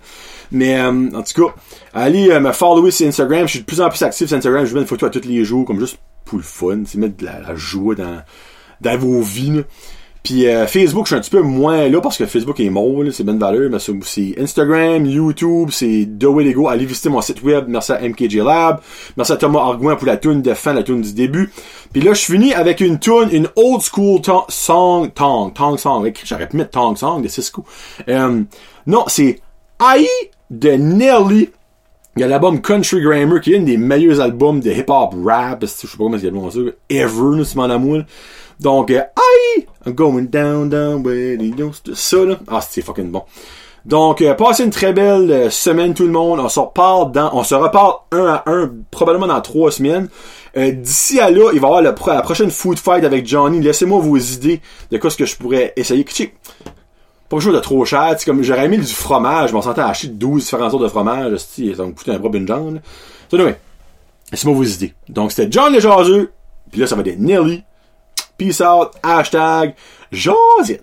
Mais 0.52 0.80
euh, 0.80 1.10
en 1.14 1.22
tout 1.22 1.46
cas, 1.46 1.54
allez 1.94 2.40
me 2.40 2.52
follower 2.52 2.90
sur 2.90 3.08
Instagram. 3.08 3.46
Je 3.46 3.52
suis 3.52 3.60
de 3.60 3.66
plus 3.66 3.80
en 3.80 3.90
plus 3.90 4.02
actif 4.02 4.28
sur 4.28 4.38
Instagram. 4.38 4.66
Je 4.66 4.74
mets 4.74 4.82
une 4.82 4.88
photo 4.88 5.06
à 5.06 5.12
tous 5.12 5.24
les 5.24 5.46
jours, 5.46 5.66
comme 5.66 5.80
juste 5.80 6.00
pour 6.26 6.40
le 6.40 6.44
fun. 6.44 6.82
C'est 6.88 6.98
mettre 6.98 7.18
de 7.18 7.26
la, 7.26 7.56
joie 7.56 7.94
dans, 7.94 8.24
dans 8.82 8.98
vos 8.98 9.22
vies. 9.22 9.62
Puis 10.24 10.48
euh, 10.48 10.68
Facebook, 10.68 11.06
je 11.06 11.10
suis 11.10 11.16
un 11.16 11.20
petit 11.20 11.32
peu 11.32 11.42
moins 11.42 11.90
là 11.90 12.00
parce 12.00 12.18
que 12.18 12.28
Facebook 12.28 12.60
est 12.60 12.70
mort, 12.70 13.04
c'est 13.12 13.24
bonne 13.24 13.40
valeur, 13.40 13.72
mais 13.72 13.80
c'est 13.80 14.36
Instagram, 14.40 15.06
YouTube, 15.06 15.70
c'est 15.72 16.08
The 16.20 16.26
Way 16.26 16.54
to. 16.54 16.68
Allez 16.68 16.86
visiter 16.86 17.10
mon 17.10 17.22
site 17.22 17.42
web, 17.42 17.66
merci 17.68 17.92
à 17.92 18.02
MKJ 18.02 18.36
Lab, 18.36 18.82
merci 19.18 19.32
à 19.32 19.38
Thomas 19.38 19.62
Arguin 19.62 19.96
pour 19.96 20.06
la 20.06 20.18
tune 20.18 20.44
de 20.44 20.54
fin, 20.54 20.74
la 20.74 20.84
tune 20.84 21.02
du 21.02 21.14
début. 21.14 21.52
Puis 21.92 22.04
là, 22.04 22.14
je 22.14 22.22
finis 22.22 22.54
avec 22.54 22.82
une 22.82 23.00
tune, 23.00 23.30
une 23.32 23.48
old 23.56 23.82
school 23.82 24.22
song, 24.50 25.10
tong, 25.12 25.54
tong 25.54 25.78
song, 25.78 26.12
j'aurais 26.24 26.48
pu 26.48 26.58
mettre 26.58 26.72
tong 26.72 26.96
song 26.96 27.24
de 27.24 27.28
Cisco. 27.28 27.66
Euh, 28.08 28.44
non, 28.86 29.06
c'est 29.08 29.40
I 29.82 30.08
de 30.52 30.70
Nelly. 30.70 31.50
Il 32.18 32.20
y 32.20 32.24
a 32.24 32.28
l'album 32.28 32.62
Country 32.62 33.02
Grammar 33.02 33.40
qui 33.40 33.54
est 33.54 33.58
un 33.58 33.62
des 33.62 33.78
meilleurs 33.78 34.20
albums 34.20 34.60
de 34.60 34.70
hip-hop 34.70 35.16
rap, 35.26 35.62
je 35.62 35.66
sais 35.66 35.88
pas 35.88 35.98
comment 35.98 36.18
c'est 36.20 36.30
ça, 36.30 36.60
ever, 36.90 37.44
c'est 37.46 37.56
mon 37.56 37.70
amour. 37.70 38.02
Donc, 38.62 38.92
euh, 38.92 39.00
aïe! 39.00 39.66
I'm 39.86 39.94
going 39.94 40.26
down, 40.26 40.70
down, 40.70 41.04
where 41.04 41.36
Ça, 41.96 42.18
là. 42.24 42.38
Ah, 42.48 42.62
c'est 42.62 42.82
fucking 42.82 43.10
bon. 43.10 43.24
Donc, 43.86 44.22
euh, 44.22 44.36
passez 44.36 44.64
une 44.64 44.70
très 44.70 44.94
belle 44.94 45.32
euh, 45.32 45.50
semaine 45.50 45.96
tout 45.96 46.06
le 46.06 46.12
monde. 46.12 46.40
On 46.40 46.48
se 46.48 46.60
reparle 46.60 47.12
on 47.34 47.44
se 47.44 47.56
reparle 47.56 47.94
un 48.12 48.28
à 48.28 48.44
un, 48.46 48.72
probablement 48.92 49.26
dans 49.26 49.42
trois 49.42 49.72
semaines. 49.72 50.08
D'ici 50.56 51.20
à 51.20 51.32
là, 51.32 51.50
il 51.54 51.60
va 51.62 51.70
y 51.70 51.72
avoir 51.72 51.82
la 51.82 51.94
prochaine 52.22 52.52
food 52.52 52.78
fight 52.78 53.04
avec 53.06 53.26
Johnny. 53.26 53.62
Laissez-moi 53.62 54.00
vos 54.00 54.18
idées 54.18 54.62
de 54.92 54.98
quoi 54.98 55.10
ce 55.10 55.16
que 55.16 55.26
je 55.26 55.38
pourrais 55.38 55.74
essayer. 55.78 56.04
Pas 56.04 56.18
quelque 56.18 57.40
chose 57.40 57.56
de 57.56 57.60
trop 57.60 57.86
cher. 57.86 58.14
C'est 58.18 58.26
comme 58.26 58.44
j'aurais 58.44 58.68
mis 58.68 58.78
du 58.78 58.94
fromage. 58.94 59.54
M'en 59.54 59.62
sentais 59.62 59.80
à 59.80 59.88
acheter 59.88 60.10
12 60.10 60.44
différents 60.44 60.70
sortes 60.70 60.84
de 60.84 60.90
fromage. 60.90 61.38
Ça 61.38 61.86
me 61.86 61.94
coûtait 61.94 62.12
un 62.12 62.20
bras 62.20 62.30
une 62.34 62.48
jambe. 62.48 62.80
Ça, 63.32 63.38
laissez-moi 63.38 64.56
vos 64.56 64.64
idées. 64.64 64.94
Donc, 65.08 65.32
c'était 65.32 65.50
John 65.50 65.74
le 65.74 65.80
jaseux. 65.80 66.34
Puis 66.70 66.82
là, 66.82 66.88
ça 66.88 66.98
va 66.98 67.02
être 67.02 67.18
Nelly. 67.18 67.64
Peace 68.42 68.60
out. 68.60 69.00
Hashtag 69.04 69.76
Josette. 70.12 70.82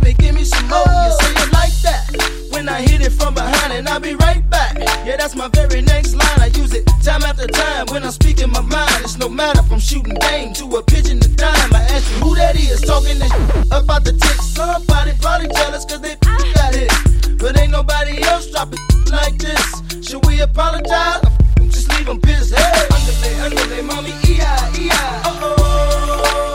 baby, 0.00 0.14
give 0.18 0.34
me 0.34 0.44
some 0.44 0.66
more. 0.68 0.84
You 0.86 1.12
say 1.20 1.32
it 1.42 1.52
like 1.52 1.74
that 1.82 2.48
when 2.50 2.68
I 2.68 2.80
hit 2.80 3.00
it 3.00 3.12
from 3.12 3.34
behind, 3.34 3.72
and 3.72 3.88
I'll 3.88 4.00
be 4.00 4.14
right 4.14 4.48
back. 4.50 4.76
Yeah, 5.04 5.16
that's 5.16 5.34
my 5.34 5.48
very 5.48 5.82
next 5.82 6.14
line. 6.14 6.40
I 6.40 6.46
use 6.54 6.72
it 6.74 6.86
time 7.02 7.22
after 7.22 7.46
time 7.46 7.86
when 7.90 8.02
I'm 8.02 8.12
speaking 8.12 8.50
my 8.50 8.60
mind. 8.60 9.04
It's 9.04 9.18
no 9.18 9.28
matter 9.28 9.62
from 9.62 9.78
shooting 9.78 10.14
game 10.14 10.52
to 10.54 10.64
a 10.76 10.82
pigeon 10.82 11.20
to 11.20 11.28
dime. 11.28 11.74
I 11.74 11.82
ask 11.90 12.10
you 12.12 12.24
who 12.24 12.34
that 12.36 12.56
is 12.56 12.80
talking 12.80 13.18
this 13.18 13.32
about 13.70 14.04
the 14.04 14.12
ticks. 14.12 14.46
Somebody 14.46 15.12
probably 15.20 15.48
jealous 15.48 15.84
cause 15.84 16.00
they 16.00 16.16
ah. 16.26 16.52
got 16.54 16.74
hit. 16.74 16.92
But 17.38 17.58
ain't 17.58 17.72
nobody 17.72 18.22
else 18.22 18.50
dropping 18.50 18.80
like 19.10 19.38
this. 19.38 19.62
Should 20.06 20.24
we 20.26 20.40
apologize? 20.40 21.22
Just 21.70 21.88
leave 21.96 22.06
them 22.06 22.20
pissed. 22.20 22.54
Hey, 22.54 22.86
underlay, 22.92 23.34
underlay, 23.40 23.82
mommy, 23.82 24.12
E-I, 24.26 24.72
E-I. 24.78 25.22
Uh-oh. 25.24 26.53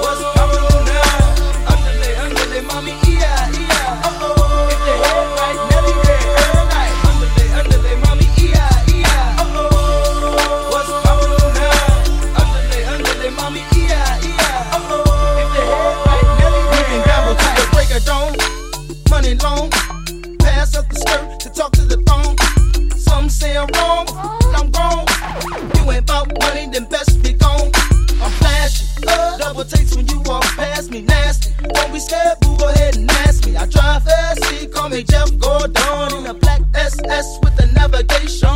SS 37.06 37.40
with 37.44 37.56
the 37.56 37.68
navigation. 37.74 38.50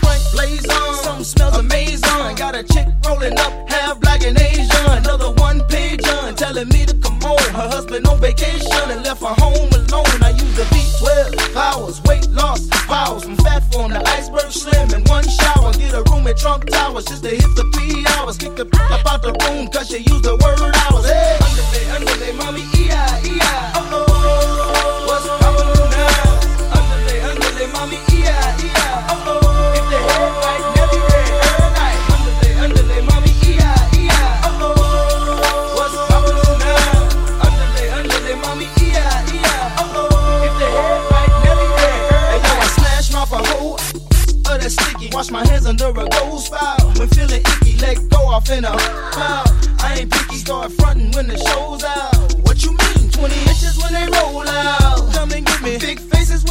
Blank 0.00 0.22
blaze 0.32 0.68
on, 0.68 0.94
something 0.94 1.24
smells 1.24 1.56
amazing. 1.58 2.34
Got 2.36 2.54
a 2.54 2.62
chick 2.62 2.86
rolling 3.04 3.38
up, 3.38 3.52
half 3.68 4.00
black 4.00 4.24
and 4.24 4.38
Asian. 4.40 4.86
Another 4.88 5.30
one 5.32 5.60
page 5.68 6.06
on, 6.08 6.34
telling 6.34 6.68
me 6.68 6.86
to 6.86 6.96
come 6.96 7.20
home. 7.20 7.38
Her 7.52 7.68
husband 7.68 8.06
on 8.06 8.20
vacation 8.20 8.86
and 8.88 9.02
left 9.04 9.22
her 9.22 9.34
home 9.38 9.68
alone. 9.72 10.18
I 10.22 10.30
use 10.30 10.56
the 10.56 10.64
V12, 10.72 11.54
powers, 11.54 12.02
weight 12.04 12.28
loss 12.30 12.60
vows. 12.86 13.24
From 13.24 13.36
fat 13.36 13.62
form 13.72 13.92
The 13.92 14.02
iceberg 14.08 14.50
slim 14.50 14.88
in 14.94 15.04
one 15.04 15.28
shower. 15.28 15.72
Get 15.72 15.94
a 15.94 16.02
room 16.10 16.26
at 16.26 16.36
Trump 16.38 16.64
Towers 16.66 17.04
just 17.04 17.22
to 17.24 17.30
hit 17.30 17.52
the 17.56 17.66
P 17.76 18.04
hours. 18.14 18.38
Kick 18.38 18.56
the 18.56 18.66
up 18.94 19.06
out 19.12 19.22
the 19.22 19.32
room, 19.44 19.68
cause 19.68 19.88
she 19.88 19.98
used 19.98 20.24
the 20.24 20.36
word 20.36 20.71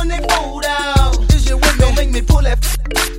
when 0.01 0.09
they 0.09 0.27
fold 0.27 0.65
out. 0.65 1.33
Is 1.33 1.47
you 1.47 1.57
with 1.57 1.77
me? 1.77 1.85
Don't 1.85 1.95
make 1.95 2.09
me 2.09 2.21
pull 2.21 2.41
that 2.41 2.59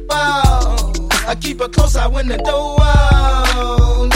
out. 0.11 0.99
I 1.29 1.35
keep 1.37 1.61
a 1.61 1.69
close 1.69 1.95
eye 1.97 2.09
when 2.09 2.27
the 2.29 2.39
door 2.39 2.79
out. 2.81 4.12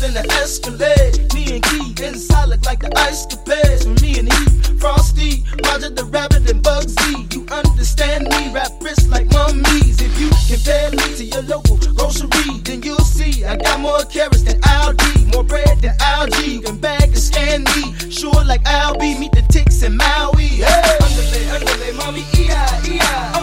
Off 0.00 0.08
in 0.08 0.14
the 0.14 0.26
Escalade. 0.40 1.32
Me 1.34 1.56
and 1.56 1.62
Key 1.64 2.04
inside 2.04 2.48
look 2.48 2.64
like 2.64 2.80
the 2.80 2.90
ice 2.98 3.26
capades. 3.26 3.84
For 3.84 4.04
me 4.04 4.18
and 4.18 4.32
he, 4.32 4.78
Frosty, 4.78 5.44
Roger 5.64 5.90
the 5.90 6.04
Rabbit 6.04 6.50
and 6.50 6.62
Bugsy. 6.62 7.32
You 7.34 7.46
understand 7.50 8.24
me? 8.24 8.52
Rap 8.52 8.72
wrists 8.80 9.08
like 9.08 9.26
mummies. 9.32 10.00
If 10.00 10.18
you 10.18 10.30
compare 10.48 10.90
me 10.90 11.16
to 11.16 11.24
your 11.24 11.42
local 11.42 11.76
grocery, 11.76 12.60
then 12.64 12.82
you'll 12.82 12.98
see 13.00 13.44
I 13.44 13.56
got 13.56 13.80
more 13.80 14.04
carrots 14.04 14.42
than 14.42 14.60
Aldi, 14.62 15.34
more 15.34 15.44
bread 15.44 15.80
than 15.82 15.94
algae. 16.00 16.52
You 16.52 16.60
can 16.60 16.78
bag 16.78 17.04
and 17.04 17.18
scan 17.18 17.64
me, 17.64 17.94
sure 18.10 18.44
like 18.44 18.64
Albie. 18.64 19.18
Meet 19.18 19.32
the 19.32 19.42
ticks 19.52 19.82
in 19.82 19.96
Maui. 19.96 20.64
Hey, 20.64 20.96
underlay, 21.02 21.48
underlay, 21.50 21.92
mommy, 21.92 22.24
E-I, 22.36 22.82
E-I. 22.86 23.39